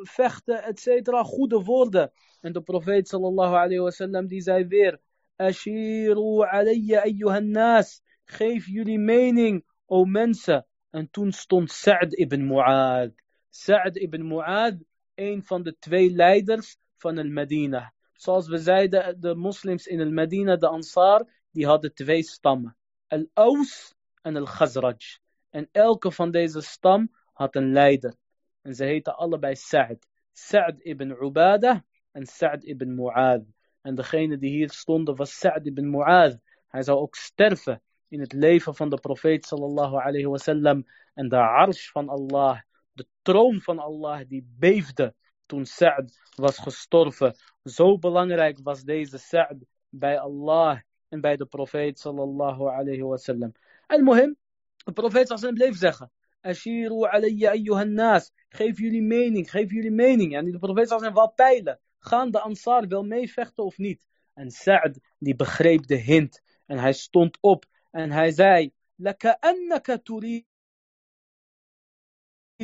[0.03, 2.13] vechten, et cetera, goede woorden.
[2.41, 5.01] En de profeet sallallahu alayhi wasallam, die zei weer,
[5.37, 8.03] Ashiru alayya ayyuhan nas.
[8.25, 10.67] Geef jullie mening, o mensen.
[10.91, 13.13] En toen stond Sa'd ibn Mu'ad.
[13.51, 14.77] Sa'd ibn Mu'ad,
[15.15, 17.93] een van de twee leiders van el Medina.
[18.13, 22.77] Zoals we zeiden, de moslims in el Medina, de Ansar, die hadden twee stammen.
[23.09, 25.19] Al-Aus en Al-Khazraj.
[25.51, 28.15] En elke van deze stam had een leider.
[28.63, 30.07] En ze heten allebei Sa'd.
[30.33, 31.81] Sa'd ibn Ubadah
[32.13, 33.43] en Sa'd ibn Mu'ad.
[33.83, 36.39] En degene die hier stonden was Sa'd ibn Mu'ad.
[36.69, 40.87] Hij zou ook sterven in het leven van de profeet sallallahu alayhi wasallam.
[41.15, 42.61] En de arsh van Allah,
[42.95, 45.15] de troon van Allah, die beefde
[45.47, 47.37] toen Sa'd was gestorven.
[47.65, 53.53] Zo belangrijk was deze Sa'd bij Allah en bij de profeet sallallahu alayhi wasallam.
[53.87, 54.37] En mohim,
[54.85, 56.11] de profeet sallallahu bleef zeggen.
[56.41, 58.33] Ashiru alayya ayyuhan nas.
[58.49, 60.37] Geef jullie mening, geef jullie mening.
[60.37, 61.81] En de profeet sallallahu wel peilen.
[61.99, 64.07] Gaan de Ansar wel meevechten of niet?
[64.35, 66.43] En Sa'd die begreep de hint.
[66.67, 68.73] En hij stond op en hij zei.
[68.97, 69.39] Laka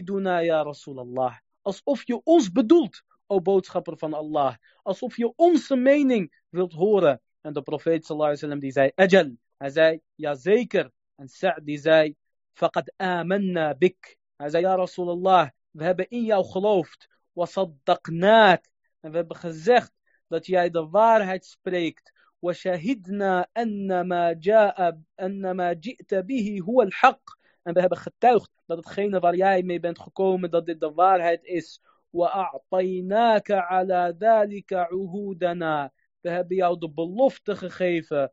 [0.01, 1.39] turiduna ya Rasulallah.
[1.63, 4.57] Alsof je ons bedoelt, o boodschapper van Allah.
[4.83, 7.21] Alsof je onze mening wilt horen.
[7.41, 9.37] En de profeet sallallahu alaihi wasallam die zei, ajal.
[9.57, 10.91] Hij zei, ja zeker.
[11.17, 12.15] En Sa'd die zei,
[12.53, 14.17] faqad amanna bik.
[14.37, 17.09] Hij zei, ja Rasulallah, we hebben in jou geloofd.
[17.33, 18.69] Wasaddaqnaak.
[19.01, 19.93] En we hebben gezegd
[20.27, 22.19] dat jij de waarheid spreekt.
[22.43, 28.78] وشهدنا أن ما جاء أن ما جئت به هو الحق en we hebben getuigd dat
[28.78, 31.82] hetgene waar jij mee bent gekomen dat dit de waarheid is
[32.16, 35.92] وأعطيناك على ذلك عهودنا
[36.22, 38.32] we hebben jou de belofte gegeven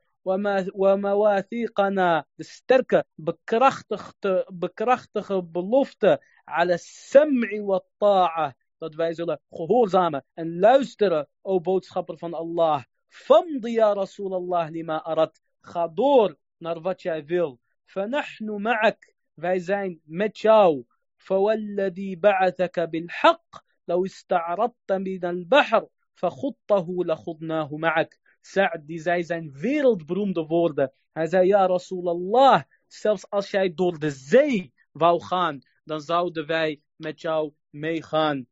[0.75, 11.29] ومواثيقنا de sterke bekrachtigde, bekrachtige belofte على السمع والطاعة dat wij zullen gehoorzamen en luisteren
[11.41, 17.61] o boodschapper van Allah famdi ya Rasulallah lima arat ga door naar wat jij wil
[17.93, 20.84] فنحن معك Wij zijn met jou
[21.18, 30.46] فوالذي بعثك بالحق لو استعرضت من البحر فخطه لخضناه معك Sa'd die zei zijn wereldberoemde
[30.46, 30.92] woorden.
[31.12, 36.82] Hij zei, ja Rasulallah, zelfs als jij door de zee wou gaan, dan zouden wij
[36.96, 38.48] met jou meegaan.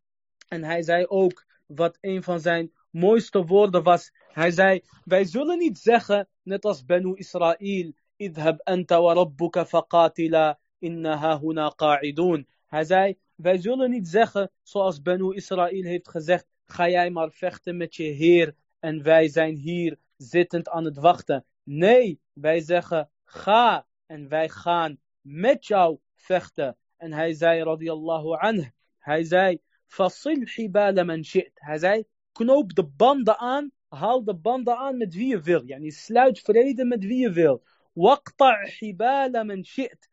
[0.48, 4.12] En hij zei ook, wat een van zijn mooiste woorden was.
[4.28, 10.60] Hij zei, wij zullen niet zeggen, net als Benu Israël, idhab anta wa rabbuka faqatila
[10.88, 12.48] inna hahuna qa'idun.
[12.66, 17.78] Hij zei, wij zullen niet zeggen, zoals Benu Israël heeft gezegd, ga jij maar vechten
[17.78, 21.46] met je Heer en wij zijn hier zittend aan het wachten.
[21.64, 26.78] Nee, wij zeggen, ga en wij gaan met jou vechten.
[26.98, 31.52] En hij zei, radiyallahu anh, hij zei, fasil hibala man shi't.
[31.54, 35.62] Hij zei, knoop de banden aan, haal de banden aan met wie je wil.
[35.66, 37.64] Yani sluit vrede met wie je wil.
[37.94, 40.10] Waqta' hibala man shi't.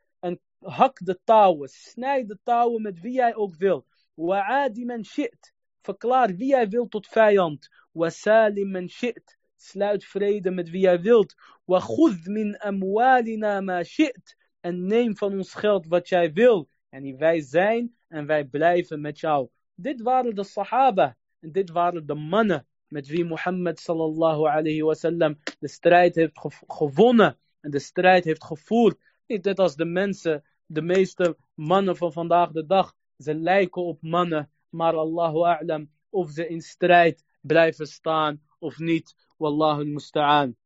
[0.62, 3.86] Hak de touwen, snijd de touwen met wie jij ook wil.
[4.14, 5.52] Wa'adi man shi't.
[5.80, 7.68] Verklaar wie jij wilt tot vijand.
[7.92, 9.38] Wasalim man shi't.
[9.56, 11.34] Sluit vrede met wie jij wilt.
[11.64, 14.36] Wakhudh min amwalina ma shi't.
[14.60, 16.68] En neem van ons geld wat jij wil.
[16.88, 19.48] En wij zijn en wij blijven met jou.
[19.74, 21.16] Dit waren de sahaba.
[21.40, 27.38] En dit waren de mannen met wie Mohammed sallallahu alayhi wasallam de strijd heeft gewonnen.
[27.60, 28.98] En de strijd heeft gevoerd.
[29.26, 32.94] Niet net als de mensen, de meeste mannen van vandaag de dag.
[33.18, 34.50] Ze lijken op mannen.
[34.68, 39.14] Maar Allahu a'lam of ze in strijd blijven staan of niet.
[39.36, 40.56] Wallahu musta'an.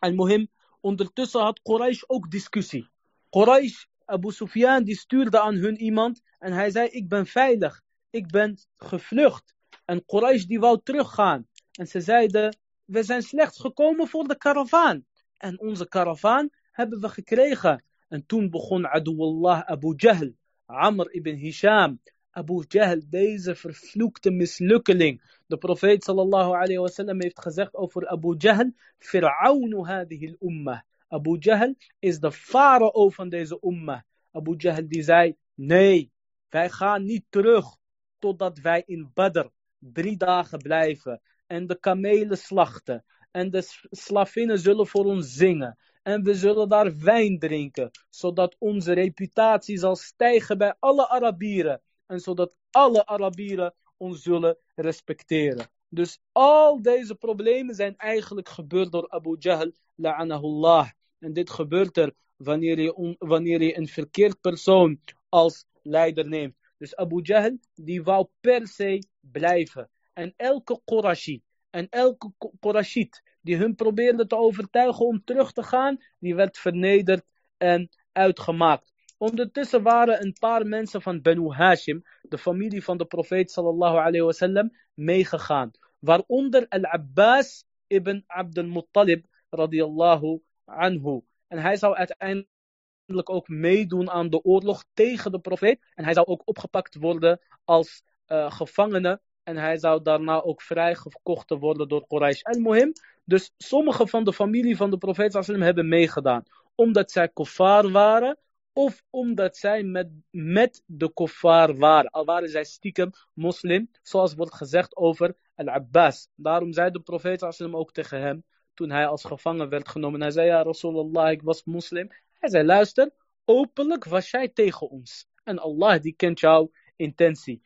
[0.00, 0.48] En mohim,
[0.80, 2.88] ondertussen had Quraysh ook discussie.
[3.30, 6.22] Quraysh, Abu Sufyan, die stuurde aan hun iemand.
[6.38, 7.82] En hij zei, ik ben veilig.
[8.10, 9.54] Ik ben gevlucht.
[9.84, 11.48] En Quraysh die wou teruggaan.
[11.72, 15.04] En ze zeiden, we zijn slechts gekomen voor de karavaan.
[15.36, 17.84] En onze karavaan hebben we gekregen.
[18.08, 20.32] En toen begon Aduwallah Abu Jahl,
[20.66, 22.00] Amr ibn Hisham.
[22.30, 25.40] Abu Jahl, deze vervloekte mislukkeling.
[25.46, 30.80] De profeet sallallahu alayhi wa sallam heeft gezegd over Abu Jahl, Fir'aunu hadhihi al-ummah.
[31.08, 34.00] Abu Jahl is de farao van deze ummah.
[34.32, 36.10] Abu Jahl die zei, nee,
[36.48, 37.76] wij gaan niet terug
[38.18, 39.46] totdat wij in Badr
[39.78, 46.22] drie dagen blijven en de kamelen slachten en de slavinnen zullen voor ons zingen En
[46.22, 51.82] we zullen daar wijn drinken, zodat onze reputatie zal stijgen bij alle Arabieren.
[52.06, 55.66] En zodat alle Arabieren ons zullen respecteren.
[55.88, 60.90] Dus al deze problemen zijn eigenlijk gebeurd door Abu Jahl, la'anahullah.
[61.18, 66.56] En dit gebeurt er wanneer je, wanneer je een verkeerd persoon als leider neemt.
[66.78, 69.90] Dus Abu Jahl, die wou per se blijven.
[70.12, 71.42] En elke Qurashi
[71.74, 77.24] en elke Qurashid die hun probeerde te overtuigen om terug te gaan, die werd vernederd
[77.56, 78.92] en uitgemaakt.
[79.18, 84.20] Ondertussen waren een paar mensen van Banu Hashim, de familie van de profeet sallallahu alayhi
[84.20, 85.70] wasallam, meegegaan.
[85.98, 91.20] Waaronder Al-Abbas ibn Abdul Muttalib radiyallahu anhu.
[91.48, 95.80] En hij zou uiteindelijk ook meedoen aan de oorlog tegen de profeet.
[95.94, 99.20] En hij zou ook opgepakt worden als uh, gevangene.
[99.42, 102.92] En hij zou daarna ook vrijgekocht worden door Quraysh al-Muhim.
[103.24, 106.42] Dus sommige van de familie van de profeet sallam hebben meegedaan.
[106.74, 108.38] Omdat zij kofar waren.
[108.72, 112.10] Of omdat zij met, met de kofar waren.
[112.10, 113.90] Al waren zij stiekem moslim.
[114.02, 116.28] Zoals wordt gezegd over Al-Abbas.
[116.34, 118.44] Daarom zei de profeet sallam ook tegen hem.
[118.74, 120.20] Toen hij als gevangen werd genomen.
[120.20, 122.08] Hij zei ja Rasulallah ik was moslim.
[122.38, 123.10] Hij zei luister.
[123.44, 125.26] Openlijk was jij tegen ons.
[125.44, 127.62] En Allah die kent jouw intentie.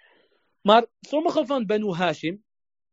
[0.60, 2.44] Maar sommige van Banu Hashim,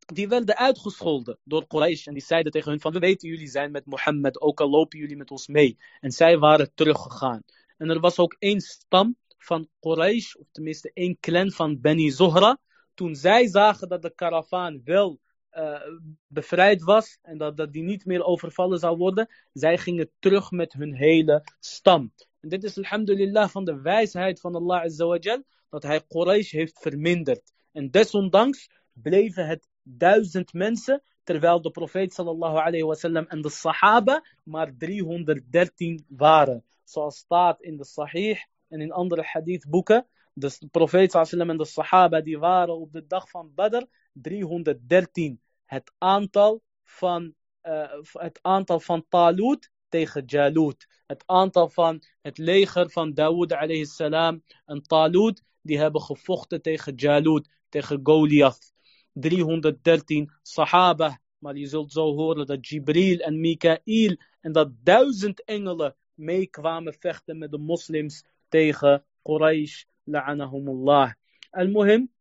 [0.06, 2.08] die werden uitgescholden door Quraysh.
[2.08, 5.00] En die zeiden tegen hun van, we weten jullie zijn met Mohammed, ook al lopen
[5.00, 5.78] jullie met ons mee.
[6.00, 7.44] En zij waren teruggegaan.
[7.78, 12.60] En er was ook één stam van Quraysh, of tenminste één clan van Bani Zohra.
[12.94, 15.20] Toen zij zagen dat de karavaan wel
[15.52, 15.82] uh,
[16.28, 20.74] bevrijd was en dat, dat die niet meer overvallen zou worden, zij gingen terug met
[20.74, 22.14] hun hele stam.
[22.40, 27.54] En dit is alhamdulillah van de wijsheid van Allah Azza dat hij Quraysh heeft verminderd.
[27.72, 34.24] En desondanks bleven het duizend mensen, terwijl de profeet sallallahu alayhi wasallam en de sahaba
[34.44, 36.64] maar 313 waren.
[36.84, 40.08] Zoals staat in de sahih en in andere hadithboeken.
[40.34, 45.42] De profeet sallallahu en de sahaba die waren op de dag van Badr 313.
[45.66, 50.88] Het aantal van, uh, het aantal van Talut tegen Jalut.
[51.08, 56.96] Het aantal van het leger van Dawood alayhi salam en Talut, die hebben gevochten tegen
[56.96, 58.74] Jalut tegen Goliath.
[59.16, 61.20] 313 sahaba.
[61.38, 67.38] Maar je zult zo horen dat Jibril en Mikael en dat duizend engelen meekwamen vechten
[67.38, 69.84] met de moslims tegen Quraysh.
[70.04, 71.12] La'anahumullah.
[71.50, 72.12] Al-Muhim,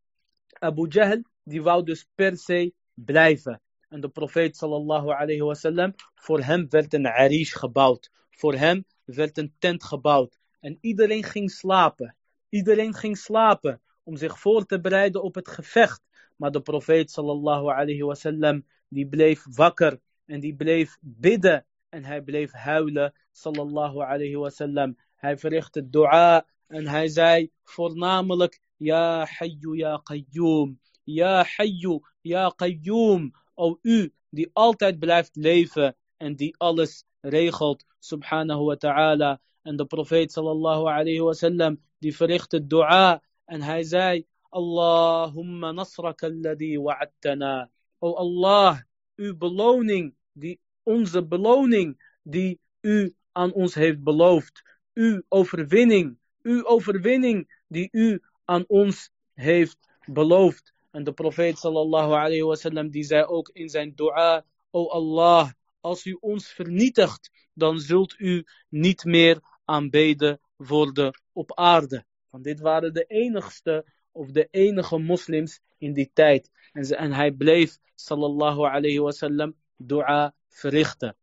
[0.58, 3.60] Abu Jahl, die wou dus per se blijven.
[3.88, 8.10] En de profeet sallallahu alayhi wasallam, voor hem werd een arish gebouwd.
[8.30, 10.38] Voor hem werd een tent gebouwd.
[10.60, 12.16] En iedereen ging slapen.
[12.48, 16.02] Iedereen ging slapen om zich voor te bereiden op het gevecht.
[16.36, 22.22] Maar de profeet sallallahu alayhi wasallam, die bleef wakker en die bleef bidden en hij
[22.22, 24.96] bleef huilen sallallahu alayhi wasallam.
[25.14, 33.32] Hij verrichtte dua en hij zei voornamelijk Ja hayyu ya qayyum, Ya hayyu ya qayyum.
[33.54, 39.40] O u die altijd blijft leven en die alles regelt subhanahu wa ta'ala.
[39.62, 46.78] En de profeet sallallahu alayhi wasallam die verrichtte dua En hij zei, Allahumma nasraka alladhi
[46.78, 47.68] wa'attana.
[48.00, 48.78] O Allah,
[49.18, 54.62] uw beloning, die, onze beloning die u aan ons heeft beloofd.
[54.94, 60.72] Uw overwinning, uw overwinning die u aan ons heeft beloofd.
[60.90, 66.04] En de profeet sallallahu alayhi wasallam die zei ook in zijn dua, O Allah, als
[66.06, 72.04] u ons vernietigt, dan zult u niet meer aanbeden worden op aarde.
[72.30, 73.84] Want dit waren de enigste
[74.14, 76.50] of de enige moslims in die tijd.
[76.72, 81.16] En, en hij bleef, sallallahu alayhi wasallam, dua verrichten.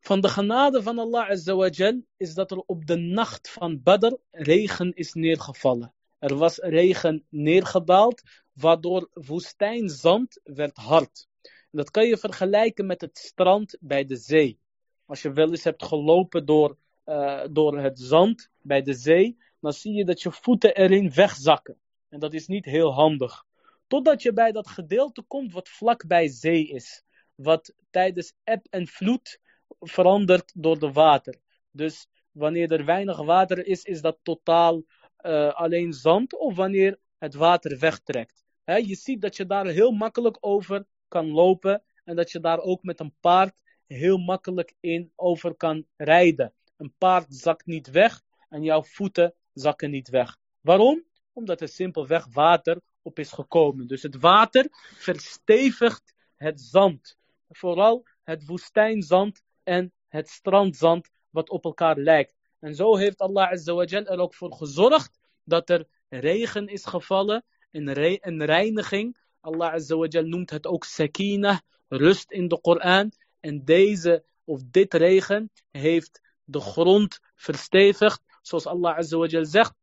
[0.00, 4.92] Van de genade van Allah azawajal is dat er op de nacht van Badr regen
[4.94, 5.92] is neergevallen.
[6.18, 11.26] Er was regen neergedaald, waardoor woestijnzand werd hard.
[11.70, 14.58] Dat kan je vergelijken met het strand bij de zee.
[15.06, 19.72] Als je wel eens hebt gelopen door, uh, door het zand bij de zee, dan
[19.72, 21.76] zie je dat je voeten erin wegzakken.
[22.12, 23.44] En dat is niet heel handig.
[23.86, 27.04] Totdat je bij dat gedeelte komt wat vlak bij zee is.
[27.34, 29.40] Wat tijdens eb en vloed
[29.80, 31.40] verandert door de water.
[31.70, 34.82] Dus wanneer er weinig water is, is dat totaal
[35.22, 36.36] uh, alleen zand.
[36.38, 38.44] Of wanneer het water wegtrekt.
[38.64, 41.82] Je ziet dat je daar heel makkelijk over kan lopen.
[42.04, 43.54] En dat je daar ook met een paard
[43.86, 46.52] heel makkelijk in over kan rijden.
[46.76, 50.38] Een paard zakt niet weg en jouw voeten zakken niet weg.
[50.60, 51.10] Waarom?
[51.32, 53.86] Omdat er simpelweg water op is gekomen.
[53.86, 57.16] Dus het water verstevigt het zand.
[57.50, 62.34] Vooral het woestijnzand en het strandzand wat op elkaar lijkt.
[62.58, 68.26] En zo heeft Allah Azawajal er ook voor gezorgd dat er regen is gevallen, een,
[68.28, 69.16] een reiniging.
[69.40, 73.12] Allah Azawajal noemt het ook sakina, rust in de Koran.
[73.40, 79.74] En deze of dit regen heeft de grond verstevigd, zoals Allah Azawajal zegt.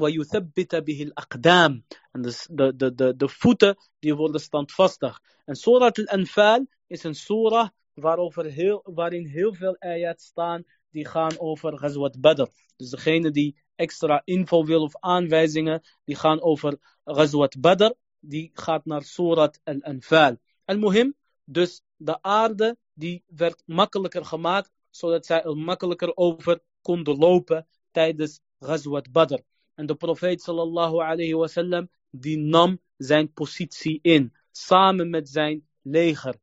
[0.00, 1.82] وَيُثَبِّتَ بِهِ الْأَقْدَامِ
[2.12, 5.20] En de, de, de, de, de voeten die worden standvastig.
[5.44, 11.38] En Surat al-Anfal is een surah waarover heel, waarin heel veel ayat staan die gaan
[11.38, 12.46] over Ghazwat Badr.
[12.76, 18.84] Dus degene die extra info wil of aanwijzingen, die gaan over Ghazwat Badr, die gaat
[18.84, 20.36] naar Surat al-Anfal.
[20.64, 27.66] Al-Muhim, dus de aarde die werd makkelijker gemaakt, zodat zij er makkelijker over konden lopen
[27.90, 29.42] tijdens Ghazwat Badr.
[29.75, 36.35] En de profeet sallallahu alayhi wasallam, die nam zijn positie in, samen met zijn leger.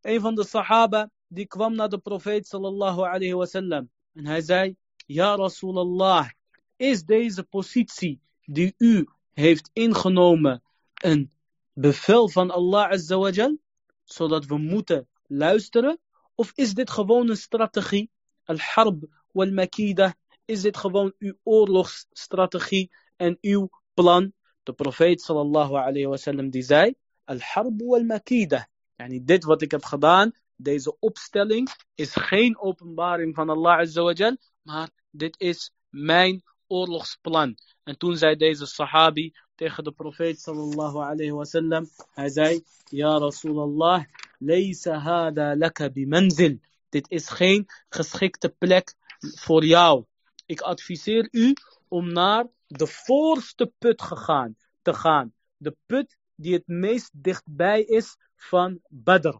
[0.00, 3.90] Een van de sahaba, die kwam naar de profeet sallallahu alayhi wasallam.
[4.12, 4.76] En hij zei,
[5.06, 6.28] ja Rasulallah,
[6.76, 10.62] is deze positie die u heeft ingenomen
[10.94, 11.30] een
[11.72, 13.58] bevel van Allah azawajal,
[14.04, 16.00] zodat we moeten luisteren?
[16.34, 18.10] Of is dit gewoon een strategie,
[18.44, 20.14] al-harb wal-makida,
[20.50, 24.32] is dit gewoon uw oorlogsstrategie en uw plan?
[24.62, 26.94] De profeet sallallahu alayhi wasallam die zei,
[27.24, 28.68] al-harb wal-makida.
[28.96, 34.90] Yani dit wat ik heb gedaan, deze opstelling, is geen openbaring van Allah azawajal, maar
[35.10, 37.56] dit is mijn oorlogsplan.
[37.82, 44.04] En toen zei deze sahabi tegen de profeet sallallahu alayhi hij zei, Ja Rasulallah,
[44.38, 46.58] laysa hada laka bimanzil.
[46.88, 50.04] Dit is geen geschikte plek voor jou.
[50.49, 51.53] Ik adviseer u
[51.87, 55.33] om naar de voorste put gegaan, te gaan.
[55.57, 59.37] De put die het meest dichtbij is van Badr.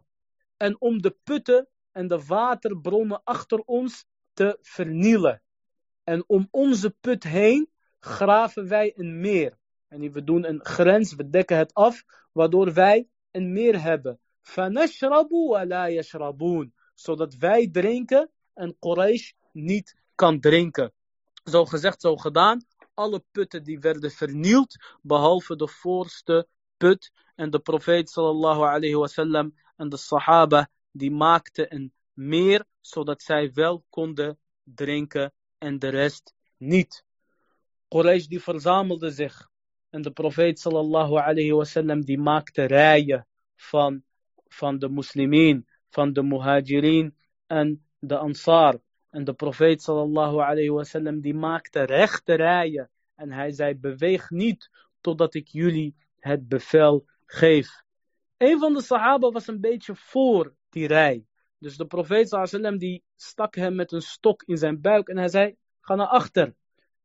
[0.56, 5.42] En om de putten en de waterbronnen achter ons te vernielen.
[6.04, 9.58] En om onze put heen graven wij een meer.
[9.88, 14.18] En we doen een grens, we dekken het af, waardoor wij een meer hebben.
[14.42, 20.92] فَنَشْرَبُوا وَلَا يَشْرَبُونَ Zodat wij drinken en Quraysh niet kan drinken.
[21.43, 22.65] Zo gezegd, zo gedaan.
[22.93, 27.11] Alle putten die werden vernield, behalve de voorste put.
[27.35, 33.51] En de profeet sallallahu alayhi wasallam en de sahaba, die maakten een meer, zodat zij
[33.53, 37.03] wel konden drinken en de rest niet.
[37.87, 39.49] Quraysh die verzamelde zich.
[39.89, 44.03] En de profeet sallallahu alayhi wasallam die maakte rijen van,
[44.47, 47.17] van de moslimin, van de muhajirin
[47.47, 48.79] en de ansar.
[49.11, 52.89] En de profeet sallallahu alayhi wasallam die maakte rechte rijen.
[53.15, 54.69] En hij zei, beweeg niet
[55.01, 57.83] totdat ik jullie het bevel geef.
[58.37, 61.25] Een van de sahaba was een beetje voor die rij.
[61.57, 65.27] Dus de profeet sallam die stak hem met een stok in zijn buik en hij
[65.27, 66.53] zei, ga naar achter.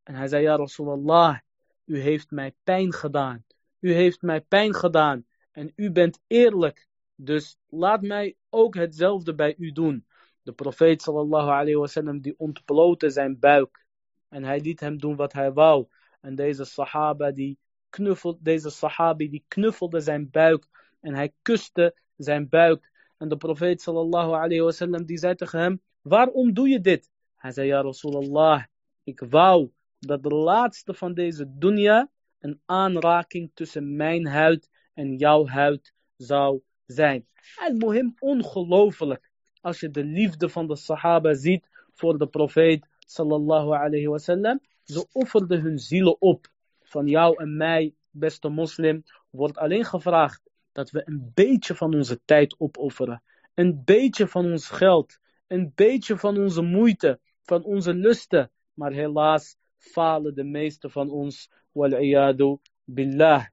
[0.02, 1.38] En hij zei, ja Rasulallah,
[1.84, 3.44] u heeft mij pijn gedaan.
[3.80, 6.88] U heeft mij pijn gedaan en u bent eerlijk.
[7.14, 10.06] Dus laat mij ook hetzelfde bij u doen.
[10.46, 13.84] De profeet sallallahu alayhi wasallam die ontplootte zijn buik.
[14.28, 15.86] En hij liet hem doen wat hij wou.
[16.20, 17.58] En deze sahaba die
[17.90, 20.66] knuffelde, deze sahabi die knuffelde zijn buik.
[21.00, 22.90] En hij kuste zijn buik.
[23.18, 27.10] En de profeet sallallahu alayhi wasallam die zei tegen hem, waarom doe je dit?
[27.36, 28.64] Hij zei, ja Rasulallah,
[29.04, 35.46] ik wou dat de laatste van deze dunya een aanraking tussen mijn huid en jouw
[35.46, 37.26] huid zou zijn.
[37.54, 39.25] Al-Muhim, ongelooflijk.
[39.66, 44.60] Als je de liefde van de Sahaba ziet voor de profeet sallallahu alayhi wasallam.
[44.82, 46.48] Ze offerden hun zielen op.
[46.82, 50.42] Van jou en mij, beste moslim, wordt alleen gevraagd
[50.72, 53.22] dat we een beetje van onze tijd opofferen.
[53.54, 55.18] Een beetje van ons geld.
[55.46, 57.20] Een beetje van onze moeite.
[57.42, 58.50] Van onze lusten.
[58.74, 61.50] Maar helaas falen de meeste van ons.
[61.72, 63.44] Wal'iyadu billah.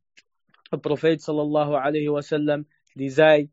[0.69, 3.49] De profeet sallallahu alayhi wasallam die zei.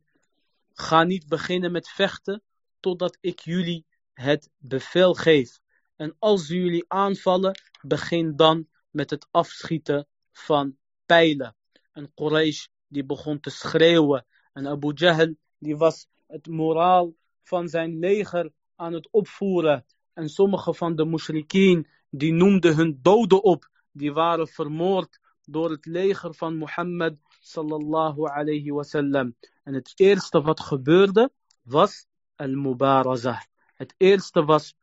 [0.73, 2.43] Ga niet beginnen met vechten
[2.81, 5.61] totdat ik jullie het bevel geef.
[5.97, 10.77] En als jullie aanvallen, begin dan met het afschieten van
[11.07, 11.57] pijlen.
[11.93, 14.27] En Quraysh die begon te schreeuwen.
[14.53, 19.85] En Abu Jahl die was het moraal van zijn leger aan het opvoeren.
[20.15, 23.69] En sommige van de mushrikeen die noemden hun doden op.
[23.93, 29.37] Die waren vermoord door het leger van Mohammed sallallahu alayhi wasallam.
[29.65, 31.31] En het eerste wat gebeurde
[31.63, 32.07] was
[32.41, 33.41] al-mubarazah.
[33.75, 34.75] Het eerste was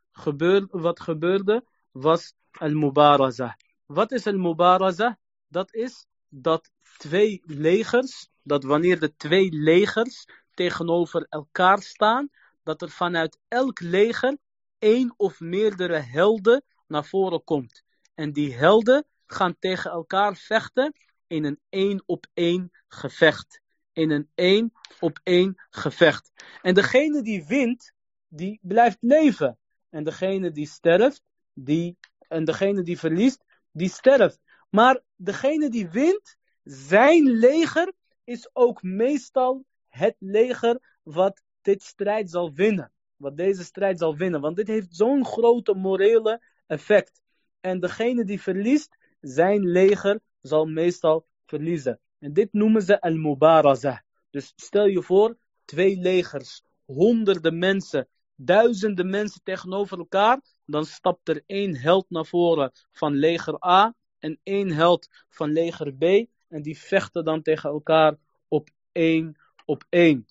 [0.71, 3.53] wat gebeurde was al-mubarazah.
[3.85, 5.13] Wat is al-mubarazah?
[5.47, 12.29] Dat is dat twee legers, dat wanneer de twee legers tegenover elkaar staan,
[12.63, 14.37] dat er vanuit elk leger
[14.79, 17.83] één of meerdere helden naar voren komt.
[18.13, 20.93] En die helden gaan tegen elkaar vechten
[21.27, 23.61] in een één op één gevecht.
[23.97, 26.31] In een één op één gevecht.
[26.61, 27.93] En degene die wint,
[28.27, 29.57] die blijft leven.
[29.89, 31.23] En degene die sterft,
[31.53, 34.39] die, en degene die verliest, die sterft.
[34.69, 37.93] Maar degene die wint, zijn leger
[38.23, 42.91] is ook meestal het leger wat dit strijd zal winnen.
[43.15, 44.41] Wat deze strijd zal winnen.
[44.41, 47.21] Want dit heeft zo'n grote morele effect.
[47.59, 51.99] En degene die verliest, zijn leger zal meestal verliezen.
[52.19, 54.03] En dit noemen ze al-mubaraza.
[54.29, 60.41] Dus stel je voor, twee legers, honderden mensen, duizenden mensen tegenover elkaar.
[60.65, 65.93] Dan stapt er één held naar voren van leger A en één held van leger
[65.93, 66.03] B.
[66.47, 69.37] En die vechten dan tegen elkaar op één
[69.67, 70.25] op één.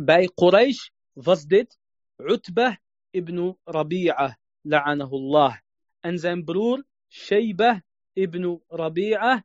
[0.00, 1.78] Bij Quraysh was dit
[2.16, 2.76] Utbah
[3.10, 5.56] ibn Rabi'ah, la'anahullah.
[6.00, 7.80] En zijn broer Shaybah
[8.12, 9.40] ibn Rabi'ah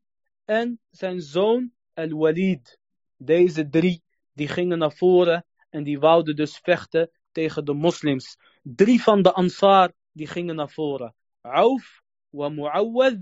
[0.49, 2.79] en zijn zoon Al-Walid.
[3.17, 8.37] Deze drie, die gingen naar voren en die wouden dus vechten tegen de moslims.
[8.63, 11.15] Drie van de Ansar, die gingen naar voren.
[11.41, 13.17] Auf wa Muawwad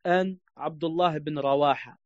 [0.00, 1.98] en Abdullah ibn Rawaha.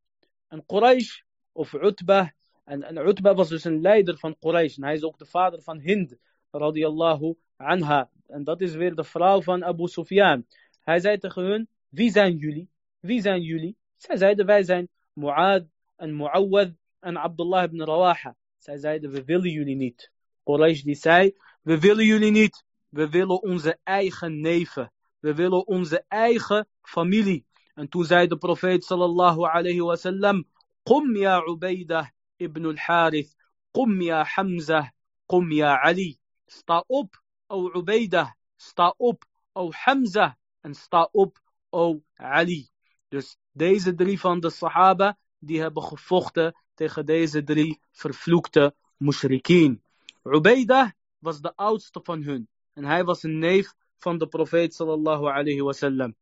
[0.47, 1.21] En Quraysh,
[1.51, 2.27] of Utbah,
[2.63, 4.75] en, en was dus een leider van Quraysh.
[4.75, 6.15] Hij is ook de vader van Hind,
[6.51, 8.09] radiyallahu anha.
[8.27, 10.45] En dat is weer de vrouw van Abu Sufyan.
[10.79, 12.69] Hij zei tegen hun, wie zijn jullie?
[12.99, 13.78] Wie zijn jullie?
[13.99, 14.87] سازايدا فايزين
[15.17, 15.69] معاد
[16.01, 16.71] أن معوذ
[17.05, 18.35] أن عبد الله بن رواحة.
[18.59, 20.01] سازايدا فيفيل يونينيت
[20.45, 21.35] قريش دي ساي.
[21.65, 22.55] فيفيل يونينيت
[22.95, 24.89] فيفيلو اونزا ايخن نيفه
[25.21, 27.43] فيفيلو اونزا ايخه فاميلي.
[27.79, 30.45] أن تو زايد بروفيت صلى الله عليه وسلم.
[30.85, 33.33] قم يا عبيدة ابن الحارث.
[33.73, 34.91] قم يا حمزة.
[35.27, 36.19] قم يا علي.
[36.47, 37.15] ستا اوب
[37.51, 38.35] أو عبيدة.
[38.57, 39.23] ستا اوب
[39.57, 40.35] أو حمزة.
[40.65, 41.37] ان ستا اوب
[41.73, 42.69] أو علي.
[43.09, 49.83] Dus deze drie van de Sahaba, die hebben gevochten tegen deze drie vervloekte mushrikeen.
[50.23, 52.47] Ubaidah was de oudste van hun.
[52.73, 56.15] En hij was een neef van de profeet sallallahu alayhi wasallam.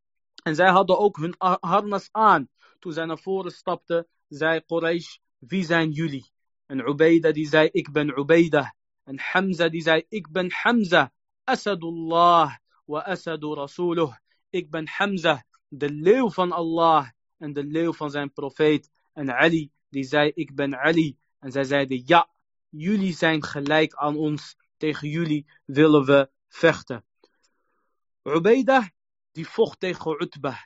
[0.44, 2.50] En zij hadden ook hun harnas aan.
[2.80, 6.32] Toen zij naar voren stapten, zei Quraysh, wie zijn jullie?
[6.66, 8.70] En Ubaidah die zei, ik ben Ubaidah.
[9.04, 11.12] En Hamza die zei, ik ben Hamza.
[11.44, 14.14] Asadullah wa asadu rasuluh.
[14.50, 18.90] Ik ben Hamza, de leeuw van Allah en de leeuw van zijn profeet.
[19.14, 21.18] En Ali, die zei, ik ben Ali.
[21.40, 22.30] En zij zeiden, ja,
[22.70, 24.56] jullie zijn gelijk aan ons.
[24.78, 27.06] Tegen jullie willen we vechten.
[28.24, 28.88] Ubaidah,
[29.32, 30.62] die vocht tegen Utbah.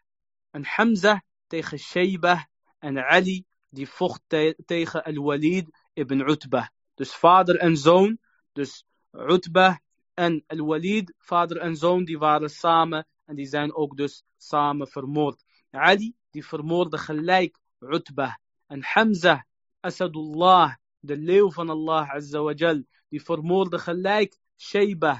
[0.52, 2.41] En Hamza tegen Shaybah.
[2.80, 6.68] En Ali, die vocht te tegen Al-Walid ibn Utbah.
[6.95, 8.20] Dus vader en zoon.
[8.54, 9.76] Dus Utbah
[10.14, 13.08] en Al-Walid, vader en zoon, die waren samen.
[13.26, 15.43] En die zijn ook dus samen vermoord.
[15.69, 18.34] Ali, die vermoorde gelijk Utbah.
[18.67, 19.45] En Hamza,
[19.80, 25.19] Asadullah, de leeuw van Allah Azza wa Jal, die vermoorde gelijk Shaybah.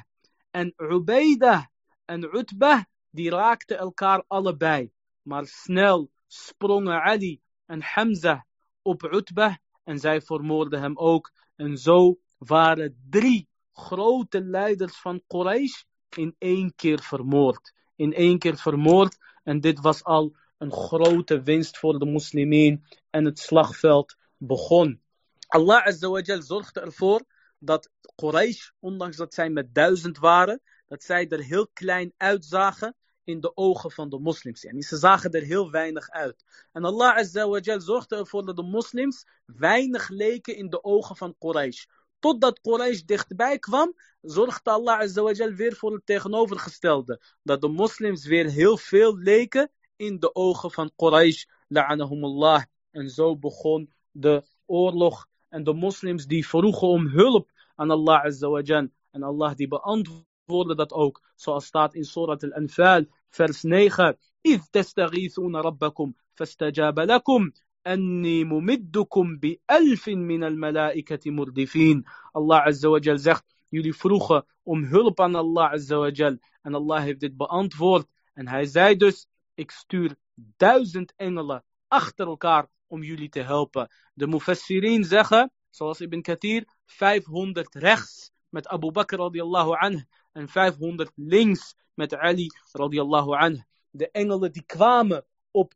[0.52, 1.66] En Ubaidah
[2.06, 4.92] en Utbah, die raakten elkaar allebei.
[5.22, 8.46] Maar snel sprongen Ali en Hamza
[8.82, 11.32] op Utbah en zij vermoorden hem ook.
[11.56, 17.74] En zo waren drie grote leiders van Quraysh in één keer vermoord.
[18.02, 19.18] In één keer vermoord.
[19.44, 22.86] En dit was al een grote winst voor de moslimin.
[23.10, 25.02] En het slagveld begon.
[25.48, 27.24] Allah Azza zorgde ervoor
[27.60, 33.40] dat Quraysh, ondanks dat zij met duizend waren, dat zij er heel klein uitzagen in
[33.40, 34.66] de ogen van de moslims.
[34.66, 36.44] En ze zagen er heel weinig uit.
[36.72, 41.86] En Allah Azza zorgde ervoor dat de moslims weinig leken in de ogen van Quraysh.
[42.21, 47.21] Totdat Quraysh dichtbij kwam, zorgde Allah Azza weer voor het tegenovergestelde.
[47.43, 51.45] Dat de moslims weer heel veel leken in de ogen van Quraysh.
[51.69, 52.63] La'anahumullah.
[52.91, 55.27] En zo begon de oorlog.
[55.49, 60.93] En de moslims die vroegen om hulp aan Allah Azza En Allah die beantwoordde dat
[60.93, 61.23] ook.
[61.35, 64.19] Zoals staat in Surat al-Anfal, vers 9.
[64.47, 67.51] إذ تستغيثون ربكم فاستجاب لكم
[67.87, 72.05] أني ممدكم بألف من الملائكة مردفين
[72.35, 76.75] Allah Azza wa Jal zegt jullie vroegen om hulp aan Allah Azza wa Jal en
[76.75, 80.17] Allah heeft dit beantwoord en hij zei dus ik stuur
[80.57, 87.75] duizend engelen achter elkaar om jullie te helpen de mufassirin zeggen zoals Ibn Kathir 500
[87.75, 94.53] rechts met Abu Bakr radiallahu anh en 500 links met Ali radiallahu anh de engelen
[94.53, 95.75] die kwamen op,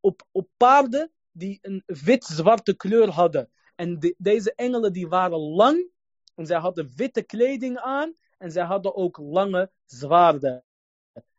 [0.00, 3.49] op, op paarden die een wit-zwarte kleur hadden.
[3.75, 5.89] En deze engelen die waren lang
[6.35, 10.63] en zij hadden witte kleding aan En zij hadden ook lange zwaarden.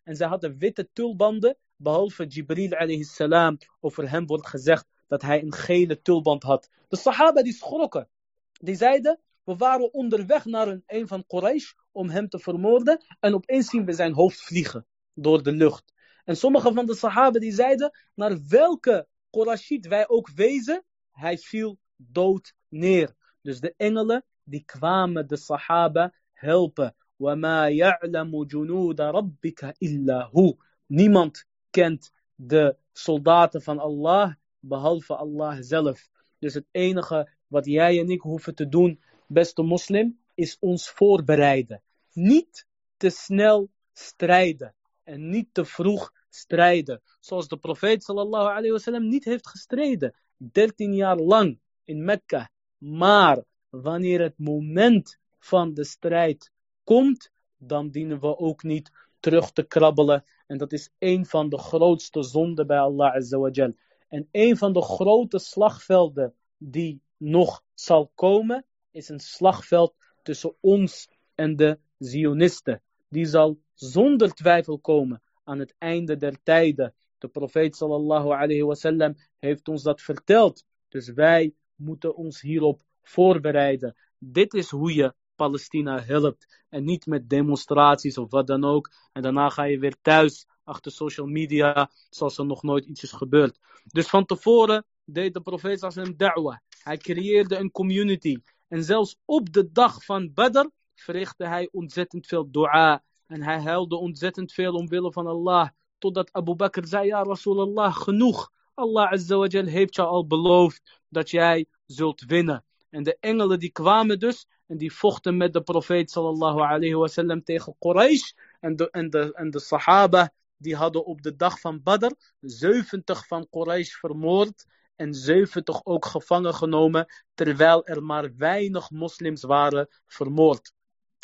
[0.02, 3.58] En zij hadden witte tulbanden, behalve Jibril alayhi salam.
[3.80, 6.70] Over hem wordt gezegd dat hij een gele tulband had.
[6.88, 8.08] De Sahaba die schrokken.
[8.52, 13.04] Die zeiden, we waren onderweg naar een, van Quraysh om hem te vermoorden.
[13.20, 15.92] En opeens zien we zijn hoofd vliegen door de lucht.
[16.24, 19.06] En sommige van de Sahaba die zeiden, naar welke
[19.37, 23.15] Qurayshit wij ook wezen, hij viel dood neer.
[23.41, 26.95] Dus de engelen die kwamen de Sahaba helpen.
[27.17, 36.09] وَمَا يَعْلَمُ جُنُودَ رَبِّكَ إِلَّا هُ Niemand kent de soldaten van Allah behalve Allah zelf.
[36.39, 41.81] Dus het enige wat jij en ik hoeven te doen, beste moslim, is ons voorbereiden.
[42.13, 42.65] Niet
[42.97, 47.02] te snel strijden en niet te vroeg strijden.
[47.20, 50.14] Zoals de profeet sallallahu alayhi wasallam niet heeft gestreden.
[50.36, 52.50] 13 jaar lang in Mekka.
[52.78, 56.52] Maar wanneer het moment van de strijd
[56.84, 60.24] komt, dan dienen we ook niet terug te krabbelen.
[60.46, 63.74] En dat is een van de grootste zonden bij Allah Azawajal.
[64.08, 71.08] En een van de grote slagvelden die nog zal komen, is een slagveld tussen ons
[71.34, 72.82] en de Zionisten.
[73.08, 76.94] Die zal zonder twijfel komen aan het einde der tijden.
[77.18, 80.64] De profeet sallallahu alayhi wasallam heeft ons dat verteld.
[80.88, 83.96] Dus wij moeten ons hierop voorbereiden.
[84.18, 86.64] Dit is hoe je Palestina helpt.
[86.68, 88.90] En niet met demonstraties of wat dan ook.
[89.12, 93.12] En daarna ga je weer thuis achter social media, zoals er nog nooit iets is
[93.12, 93.58] gebeurd.
[93.84, 96.56] Dus van tevoren deed de profeet als een da'wah.
[96.82, 98.36] Hij creëerde een community.
[98.68, 103.02] En zelfs op de dag van Badr verrichtte hij ontzettend veel dua.
[103.28, 105.68] En hij huilde ontzettend veel omwille van Allah.
[105.98, 108.50] Totdat Abu Bakr zei, ja Rasulallah, genoeg.
[108.74, 112.64] Allah Azza heeft jou al beloofd dat jij zult winnen.
[112.90, 117.42] En de engelen die kwamen dus en die vochten met de profeet sallallahu alayhi wasallam
[117.44, 118.32] tegen Quraysh.
[118.60, 123.26] En de, en, de, en de sahaba die hadden op de dag van Badr 70
[123.26, 124.66] van Quraysh vermoord
[124.96, 130.72] en 70 ook gevangen genomen, terwijl er maar weinig moslims waren vermoord.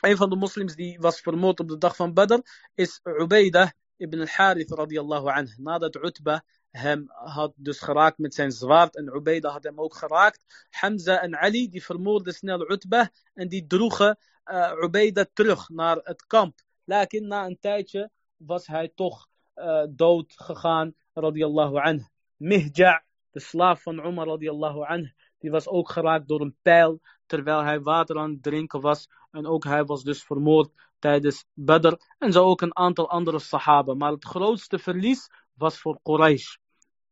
[0.04, 2.38] Een van de moslims die was vermoord op de dag van Badr
[2.74, 5.62] is Ubaidah ibn al-Harith radiyallahu anhu.
[5.62, 6.40] Nadat Utbah
[6.70, 10.66] hem had dus geraakt met zijn zwaard en Ubaidah had hem ook geraakt.
[10.70, 16.26] Hamza en Ali die vermoorden snel Utbah en die droegen uh, Ubaidah terug naar het
[16.26, 16.60] kamp.
[16.84, 22.04] Lakin na een tijdje was hij toch uh, dood gegaan radiyallahu anhu.
[22.36, 27.00] Mihja' de slaaf van Umar radiallahu anh, die was ook geraakt door een pijl
[27.34, 29.08] terwijl hij water aan het drinken was.
[29.30, 31.94] En ook hij was dus vermoord tijdens Badr.
[32.18, 33.94] En zo ook een aantal andere sahaba.
[33.94, 36.56] Maar het grootste verlies was voor Quraysh.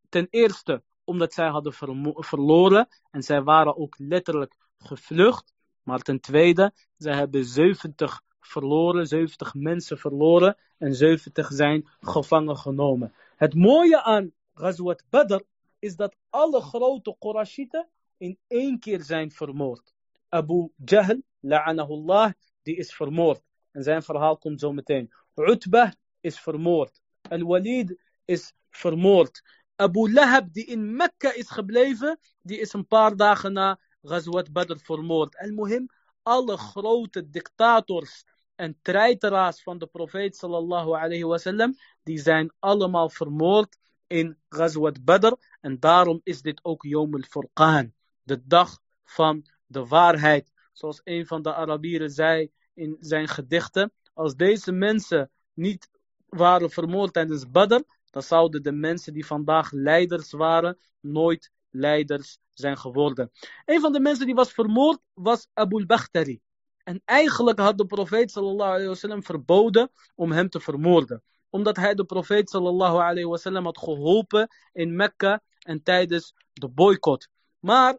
[0.08, 1.72] Ten eerste omdat zij hadden
[2.14, 5.54] verloren en zij waren ook letterlijk gevlucht.
[5.82, 13.14] Maar ten tweede, zij hebben 70 verloren, 70 mensen verloren en 70 zijn gevangen genomen.
[13.36, 15.40] Het mooie aan Ghazwat Badr
[15.78, 19.91] is dat alle grote Qurashieten in één keer zijn vermoord.
[20.32, 23.42] Abu Jahl, la'anahullah, die is vermoord.
[23.72, 25.12] En zijn verhaal komt zo meteen.
[25.34, 27.00] Utbah is vermoord.
[27.28, 29.42] Al-Walid is vermoord.
[29.76, 34.76] Abu Lahab, die in Mekka is gebleven, die is een paar dagen na Ghazwat Badr
[34.76, 35.36] vermoord.
[35.36, 35.88] Al-Muhim,
[36.22, 38.24] alle grote dictators
[38.56, 43.76] en treiteraars van de profeet sallallahu alayhi wasallam, die zijn allemaal vermoord
[44.06, 45.32] in Ghazwat Badr.
[45.60, 47.92] En daarom is dit ook Yom al-Furqan.
[48.22, 50.52] De dag van de waarheid.
[50.72, 53.92] Zoals een van de Arabieren zei in zijn gedichten.
[54.14, 55.90] Als deze mensen niet
[56.28, 57.80] waren vermoord tijdens Badr.
[58.10, 60.78] Dan zouden de mensen die vandaag leiders waren.
[61.00, 63.30] Nooit leiders zijn geworden.
[63.64, 66.40] Een van de mensen die was vermoord was Abu al-Bakhtari.
[66.84, 72.04] En eigenlijk had de profeet sallallahu alayhi verboden om hem te vermoorden omdat hij de
[72.04, 77.28] profeet sallallahu alayhi had geholpen in Mekka en tijdens de boycott.
[77.58, 77.98] Maar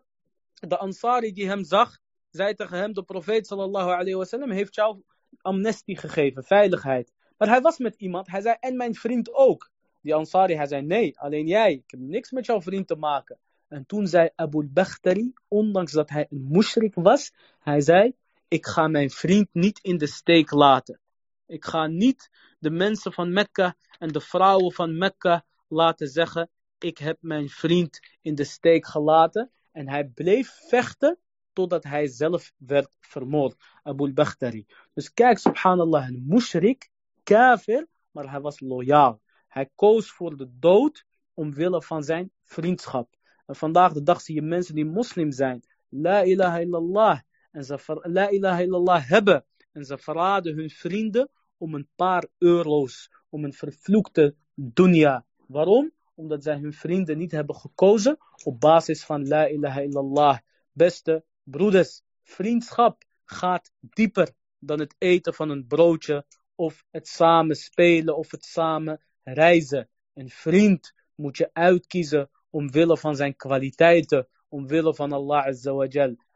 [0.70, 1.98] de Ansari die hem zag,
[2.30, 5.02] zei tegen hem, de profeet sallallahu alayhi wasallam heeft jou
[5.42, 7.14] amnestie gegeven, veiligheid.
[7.38, 9.72] Maar hij was met iemand, hij zei, en mijn vriend ook.
[10.02, 13.40] Die Ansari, hij zei, nee, alleen jij, ik heb niks met jouw vriend te maken.
[13.68, 18.16] En toen zei Abu Bakhtari, ondanks dat hij een mushrik was, hij zei,
[18.48, 21.00] ik ga mijn vriend niet in de steek laten.
[21.46, 26.50] Ik ga niet de mensen van Mekka en de vrouwen van Mekka laten zeggen:
[26.80, 29.52] Ik heb mijn vriend in de steek gelaten.
[29.74, 31.18] En hij bleef vechten
[31.54, 33.56] totdat hij zelf werd vermoord.
[33.84, 34.66] Abu Bakhtari.
[34.94, 36.90] Dus kijk, subhanallah, een mushrik,
[37.24, 39.22] kafir, maar hij was loyaal.
[39.48, 43.16] Hij koos voor de dood omwille van zijn vriendschap.
[43.46, 45.64] En vandaag de dag zie je mensen die moslim zijn.
[45.90, 47.20] La ilaha illallah.
[47.52, 53.12] En ze la ilaha illallah hebben En ze verraden hun vrienden om een paar euro's,
[53.30, 55.26] om een vervloekte dunya.
[55.48, 55.92] Waarom?
[56.16, 60.38] Omdat zij hun vrienden niet hebben gekozen op basis van la ilaha illallah.
[60.72, 68.18] Beste broeders, vriendschap gaat dieper dan het eten van een broodje of het samen spelen
[68.18, 69.90] of het samen reizen.
[70.14, 75.88] Een vriend moet je uitkiezen omwille van zijn kwaliteiten, omwille van Allah Azza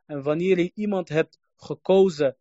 [0.05, 2.37] En wanneer je iemand hebt gekozen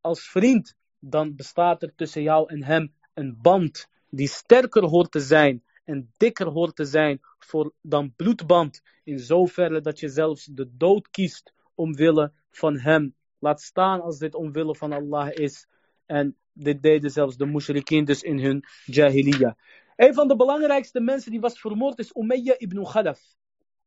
[0.00, 5.20] als vriend, dan bestaat er tussen jou en hem een band die sterker hoort te
[5.20, 8.82] zijn en dikker hoort te zijn voor, dan bloedband.
[9.04, 13.14] In zoverre dat je zelfs de dood kiest omwille van hem.
[13.38, 15.66] Laat staan als dit omwille van Allah is.
[16.06, 19.56] En dit deden zelfs de mushrikeen dus in hun jahiliya.
[19.96, 23.20] Een van de belangrijkste mensen die was vermoord is Umayyah ibn Khalaf.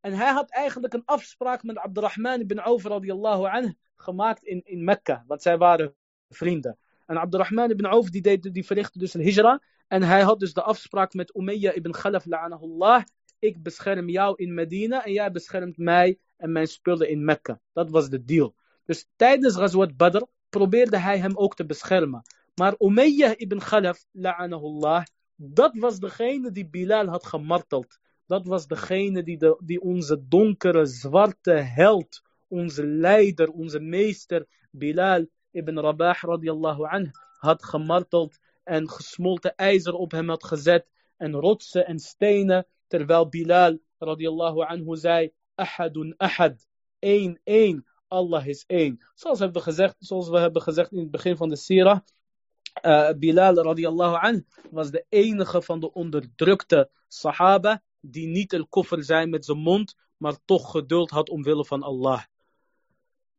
[0.02, 4.84] En hij had eigenlijk een afspraak met Abdurrahman ibn Auf radiyallahu anhu gemaakt in, in
[4.84, 5.24] Mekka.
[5.28, 5.96] Want zij waren
[6.30, 6.78] vrienden.
[7.06, 9.62] En Abdurrahman ibn Auf die, deed, die verrichtte dus een hijra.
[9.94, 13.04] En hij had dus de afspraak met Umayyah ibn Khalaf la'anahullah.
[13.40, 17.60] Ik bescherm jou in Medina en jij beschermt mij en mijn spullen in Mekka.
[17.74, 18.56] Dat was de deal.
[18.86, 22.22] Dus tijdens Ghazwat Badr probeerde hij hem ook te beschermen.
[22.56, 25.04] Maar Umayyah ibn Khalaf la'anahullah,
[25.36, 28.00] dat was degene die Bilal had gemarteld.
[28.26, 35.80] Dat was degene die, die onze donkere, zwarte held, onze leider, onze meester Bilal ibn
[35.80, 40.88] Rabah radiallahu anh had gemarteld en gesmolten ijzer op hem had gezet
[41.18, 46.68] en rotsen en stenen, terwijl Bilal radiallahu anhu zei, ahadun ahad,
[47.00, 49.06] één, één, Allah is één.
[49.16, 52.00] Zoals, hebben we gezegd, zoals we hebben gezegd in het begin van de sirah,
[52.82, 59.04] uh, Bilal radiallahu anh was de enige van de onderdrukte sahaba die niet el koffer
[59.04, 62.24] zei met zijn mond, maar toch geduld had omwille van Allah.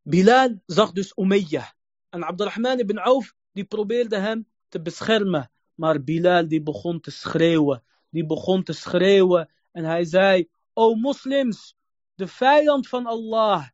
[0.03, 1.68] Bilal zag dus Umayyah.
[2.11, 5.51] En Abdurrahman ibn Auf die probeerde hem te beschermen.
[5.75, 7.83] Maar Bilal die begon te schreeuwen.
[8.11, 9.51] Die begon te schreeuwen.
[9.72, 11.77] En hij zei, O moslims,
[12.14, 13.68] de vijand van Allah,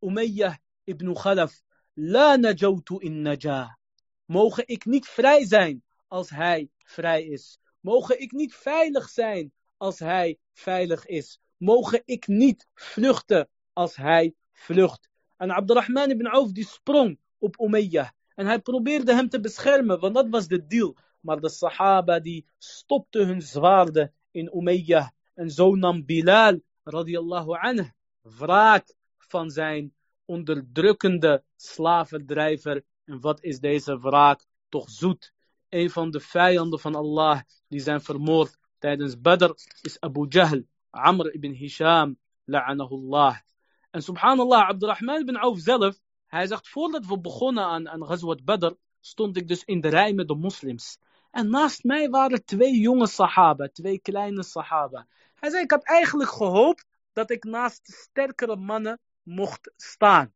[0.00, 1.62] Umayyah ibn Khalaf,
[1.94, 3.70] la najawtu in najah.
[4.24, 7.58] Mogen ik niet vrij zijn als hij vrij is.
[7.80, 11.40] Mogen ik niet veilig zijn als hij veilig is.
[11.56, 15.08] Mogen ik niet vluchten als hij vlucht.
[15.36, 18.08] En Abdurrahman ibn Auf die sprong op Umayyah.
[18.42, 20.96] En hij probeerde hem te beschermen, want dat was de deal.
[21.20, 25.08] Maar de Sahaba die stopten hun zwaarden in Umayyah.
[25.34, 27.90] En zo nam Bilal radiallahu anhu
[28.20, 32.84] wraak van zijn onderdrukkende slavendrijver.
[33.04, 35.32] En wat is deze wraak toch zoet?
[35.68, 41.34] Een van de vijanden van Allah die zijn vermoord tijdens Badr is Abu Jahl, Amr
[41.34, 43.36] ibn Hisham, la'anahullah.
[43.90, 45.98] En subhanallah, Abdurrahman ibn Auf zelf,
[46.32, 50.12] hij zegt, voordat we begonnen aan, aan Ghazwat Badr, stond ik dus in de rij
[50.12, 50.98] met de moslims.
[51.30, 55.06] En naast mij waren twee jonge sahaba, twee kleine sahaba.
[55.34, 60.34] Hij zei, ik had eigenlijk gehoopt dat ik naast sterkere mannen mocht staan.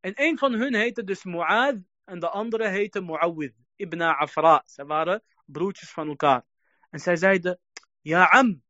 [0.00, 4.62] En een van hun heette dus Mu'ad en de andere heette Mu'awid ibn Afra.
[4.66, 6.44] Ze waren broertjes van elkaar.
[6.90, 7.60] En zij zeiden,
[8.00, 8.62] ja am,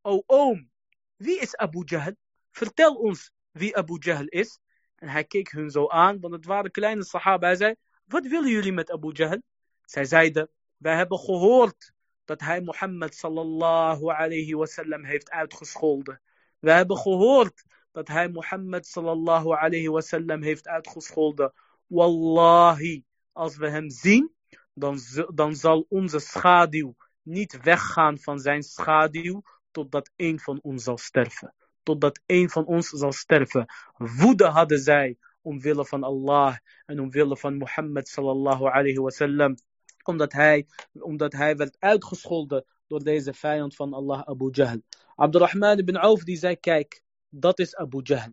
[0.00, 0.70] o oom,
[1.16, 2.14] wie is Abu Jahl?
[2.50, 4.58] Vertel ons wie Abu Jahl is.
[5.04, 7.46] En hij keek hun zo aan, want het waren kleine sahaba.
[7.46, 7.74] Hij zei,
[8.04, 9.42] wat willen jullie met Abu Jahl?
[9.82, 11.92] Zij zeiden, wij hebben gehoord
[12.24, 16.20] dat hij Mohammed sallallahu alayhi wasallam heeft uitgescholden.
[16.58, 21.52] We hebben gehoord dat hij Mohammed sallallahu alayhi wasallam heeft uitgescholden.
[21.86, 24.34] Wallahi, als we hem zien,
[24.74, 24.98] dan,
[25.34, 31.54] dan zal onze schaduw niet weggaan van zijn schaduw totdat een van ons zal sterven.
[31.84, 33.66] Totdat een van ons zal sterven.
[33.96, 36.56] Woede hadden zij omwille van Allah
[36.86, 39.54] en omwille van Mohammed sallallahu alayhi wasallam.
[40.02, 44.80] Omdat hij, omdat hij werd uitgescholden door deze vijand van Allah, Abu Jahl.
[45.14, 48.32] Abdurrahman ibn Auf die zei, kijk, dat is Abu Jahl.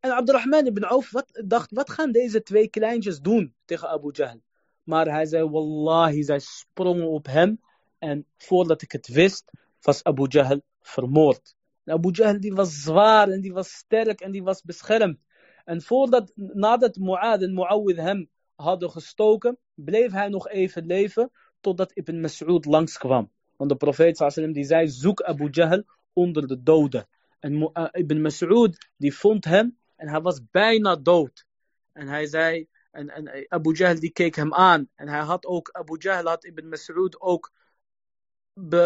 [0.00, 4.40] En Abdurrahman ibn Auf wat, dacht, wat gaan deze twee kleintjes doen tegen Abu Jahl?
[4.82, 7.60] Maar hij zei, wallahi, zij sprongen op hem.
[7.98, 9.50] En voordat ik het wist,
[9.80, 11.54] was Abu Jahl vermoord.
[11.84, 15.18] Abu Jahl die was zwaar en die was sterk en die was beschermd.
[15.64, 21.30] En voordat, nadat Mu'ad en Mu'awid hem hadden gestoken, bleef hij nog even leven
[21.60, 23.30] totdat Ibn Mas'ud langskwam.
[23.56, 27.08] Want de profeet sallam die zei, zoek Abu Jahl onder de doden.
[27.40, 31.46] En uh, Ibn Mas'ud die vond hem en hij was bijna dood.
[31.92, 34.88] En hij zei, en, en Abu Jahl die keek hem aan.
[34.94, 37.52] En hij had ook, Abu Jahl had Ibn Mas'ud ook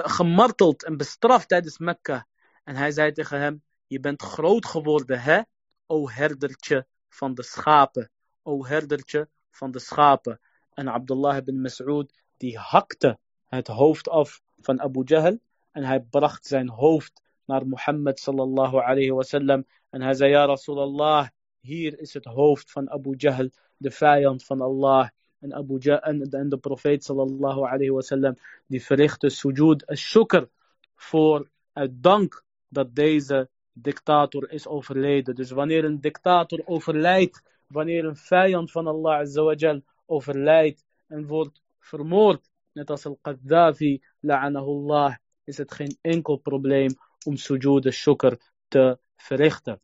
[0.03, 2.27] gemarteld en bestraft tijdens Mekka.
[2.67, 5.41] En hij zei tegen hem, je bent groot geworden, hè?
[5.87, 8.11] O herdertje van de schapen.
[8.43, 10.41] O herdertje van de schapen.
[10.75, 15.39] En Abdullah ibn Mas'ud die hakte het hoofd af van Abu Jahl.
[15.71, 19.67] En hij bracht zijn hoofd naar Mohammed sallallahu alayhi wasallam.
[19.91, 21.29] En hij zei, ja Rasulallah,
[21.61, 25.09] hier is het hoofd van Abu Jahl, de vijand van Allah.
[25.39, 28.37] En, Abu Jahl, en, de profeet sallallahu alayhi wasallam,
[28.67, 30.49] die verrichtte sujud al-shukr
[30.95, 35.35] voor uit dank dat deze dictator is overleden.
[35.35, 42.51] Dus wanneer een dictator overlijdt, wanneer een vijand van Allah azawajal overlijdt en wordt vermoord,
[42.73, 45.15] net als al-Qaddafi, la'anahullah,
[45.45, 46.95] is het geen enkel probleem
[47.27, 48.37] om sujud al-shukr
[48.69, 49.81] te verrichten.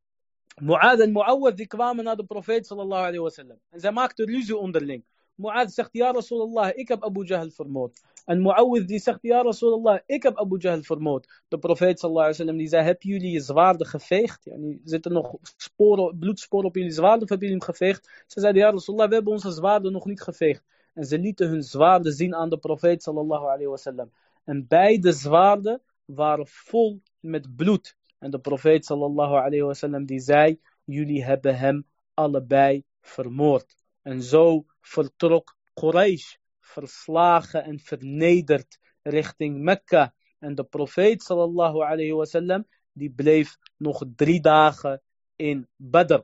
[0.61, 3.59] Mu'ad en Mu'awwad die kwamen naar de profeet sallallahu alayhi wasallam.
[3.71, 5.05] En zij maakten ruzie onderling.
[5.43, 8.01] Mu'ad zegt, ja Rasulallah, ik heb Abu Jahl vermoord.
[8.25, 11.43] En Mu'awwid die zegt, ja Rasulallah, ik heb Abu Jahl vermoord.
[11.49, 14.45] De profeet sallallahu alayhi wasallam die zei, hebben jullie je zwaarden geveegd?
[14.45, 18.25] Ja, zitten nog sporen, bloedsporen op jullie zwaarden of hebben jullie hem geveegd?
[18.27, 20.65] Ze zeiden, ja Rasulallah, we hebben onze zwaarden nog niet geveegd.
[20.95, 24.11] En ze lieten hun zwaarden zien aan de profeet sallallahu alayhi wasallam.
[24.45, 27.97] En beide zwaarden waren vol met bloed.
[28.19, 33.77] En de profeet sallallahu alayhi wasallam die zei, jullie hebben hem allebei vermoord.
[34.03, 40.15] En zo vertrok Quraysh verslagen en vernederd richting Mekka.
[40.39, 45.03] En de profeet sallallahu alayhi wasallam die bleef nog drie dagen
[45.37, 46.23] in Badr.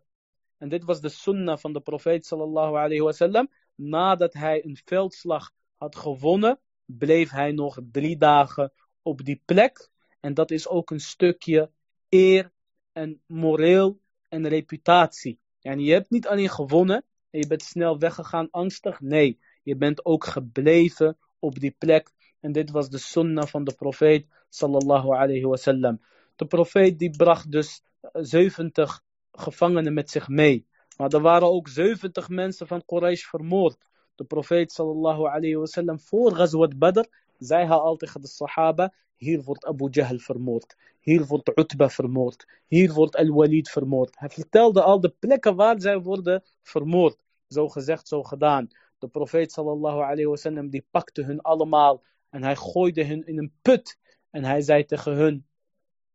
[0.59, 3.51] En dit was de sunnah van de profeet sallallahu alayhi wasallam.
[3.75, 9.91] Nadat hij een veldslag had gewonnen, bleef hij nog drie dagen op die plek.
[10.21, 11.71] En dat is ook een stukje
[12.09, 12.53] eer
[12.93, 15.39] en moreel en reputatie.
[15.61, 19.01] En je hebt niet alleen gewonnen en je bent snel weggegaan angstig.
[19.01, 22.11] Nee, je bent ook gebleven op die plek.
[22.41, 26.01] En dit was de sunnah van de profeet sallallahu alayhi wasallam.
[26.37, 30.67] De profeet die bracht dus 70 eh, gevangenen met zich mee.
[30.97, 33.77] Maar er waren ook 70 mensen van Quraysh vermoord.
[34.15, 37.09] De profeet sallallahu alayhi wasallam voor Ghazwat Badr
[37.39, 40.77] hij al tegen de sahaba, hier wordt Abu Jahl vermoord.
[41.01, 42.47] Hier wordt Utba vermoord.
[42.67, 44.19] Hier wordt Al-Walid vermoord.
[44.19, 47.19] Hij vertelde al de plekken waar zij worden vermoord.
[47.49, 48.69] Zo gezegd, zo gedaan.
[48.99, 53.53] De profeet sallallahu alayhi wasallam die pakte hun allemaal en hij gooide hun in een
[53.63, 53.99] put.
[54.31, 55.47] En hij zei tegen hun,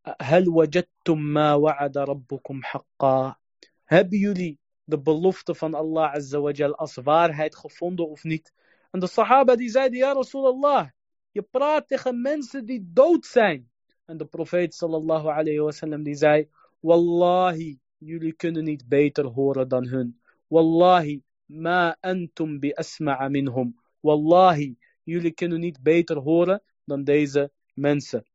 [0.01, 3.39] Hal wajadtum ma wa'ada rabbukum haqqa.
[3.83, 8.53] Hebben jullie de belofte van Allah azza wa als waarheid gevonden of niet?
[8.91, 10.87] En de sahaba die zeiden, ja Rasulallah,
[11.33, 13.71] je praat tegen mensen die dood zijn.
[14.05, 19.87] En de profeet sallallahu alayhi wasallam die zei, Wallahi, jullie kunnen niet beter horen dan
[19.87, 20.21] hun.
[20.47, 23.75] Wallahi, ma antum bi asma'a minhum.
[23.99, 28.25] Wallahi, jullie kunnen niet beter horen dan deze mensen.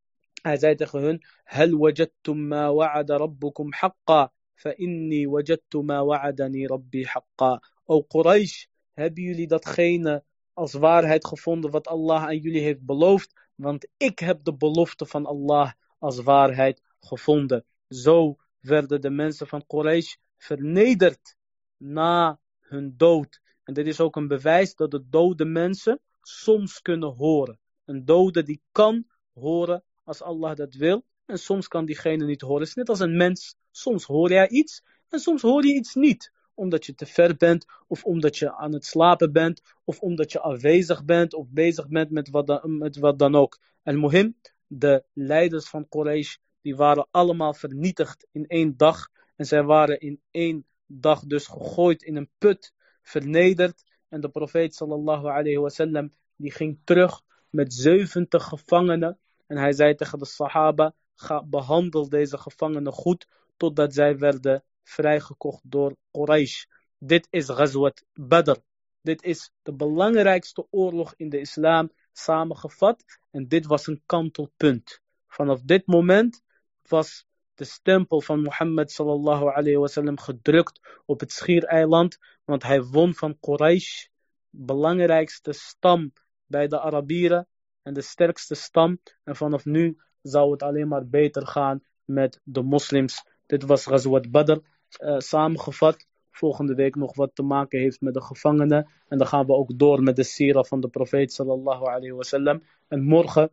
[0.42, 6.66] Hij zei tegen hun, Hal wajadtum ma wa'ada rabbukum haqqa, fa inni wajadtu ma wa'adani
[6.66, 7.60] rabbi haqqa.
[7.84, 10.24] O Quraysh, hebben jullie datgene
[10.58, 13.32] als waarheid gevonden wat Allah aan jullie heeft beloofd?
[13.54, 17.64] Want ik heb de belofte van Allah als waarheid gevonden.
[17.88, 21.36] Zo werden de mensen van Quraysh vernederd
[21.76, 23.40] na hun dood.
[23.64, 27.58] En dit is ook een bewijs dat de dode mensen soms kunnen horen.
[27.84, 31.04] Een dode die kan horen als Allah dat wil.
[31.26, 32.60] En soms kan diegene niet horen.
[32.60, 33.56] Het is net als een mens.
[33.70, 36.32] Soms hoor jij iets en soms hoor je iets niet.
[36.58, 40.40] Omdat je te ver bent, of omdat je aan het slapen bent, of omdat je
[40.40, 43.58] afwezig bent, of bezig bent met wat dan, met wat dan ook.
[43.82, 44.36] En mohim,
[44.66, 49.08] de leiders van Quraysh, die waren allemaal vernietigd in één dag.
[49.36, 53.84] En zij waren in één dag dus gegooid in een put, vernederd.
[54.08, 59.18] En de profeet sallallahu alayhi wasallam, die ging terug met 70 gevangenen.
[59.46, 65.62] En hij zei tegen de sahaba, ga, behandel deze gevangenen goed, totdat zij werden vrijgekocht
[65.64, 66.64] door Quraysh.
[66.98, 68.56] Dit is Ghazwat Badr.
[69.02, 73.04] Dit is de belangrijkste oorlog in de islam samengevat.
[73.30, 75.00] En dit was een kantelpunt.
[75.26, 76.42] Vanaf dit moment
[76.88, 82.18] was de stempel van Mohammed sallallahu alayhi wasallam gedrukt op het schiereiland.
[82.44, 84.06] Want hij won van Quraysh,
[84.50, 86.12] belangrijkste stam
[86.46, 87.48] bij de Arabieren
[87.82, 88.98] en de sterkste stam.
[89.24, 93.24] En vanaf nu zou het alleen maar beter gaan met de moslims.
[93.46, 94.58] Dit was Ghazwat Badr,
[95.03, 96.05] uh, samengevat.
[96.31, 98.89] Volgende week nog wat te maken heeft met de gevangenen.
[99.07, 102.63] En dan gaan we ook door met de sira van de profeet sallallahu alayhi wasallam.
[102.87, 103.49] En morgen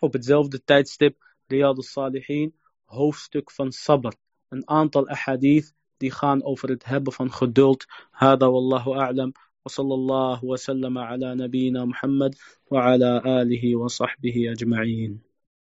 [0.00, 4.12] op hetzelfde tijdstip, Riyad al-Salihin, hoofdstuk van sabr.
[4.48, 7.84] Een aantal ahadith die gaan over het hebben van geduld.
[8.10, 9.32] Hada wallahu a'lam.
[9.66, 12.34] وصلى الله وسلم على نبينا محمد
[12.70, 15.20] وعلى آله وصحبه أجمعين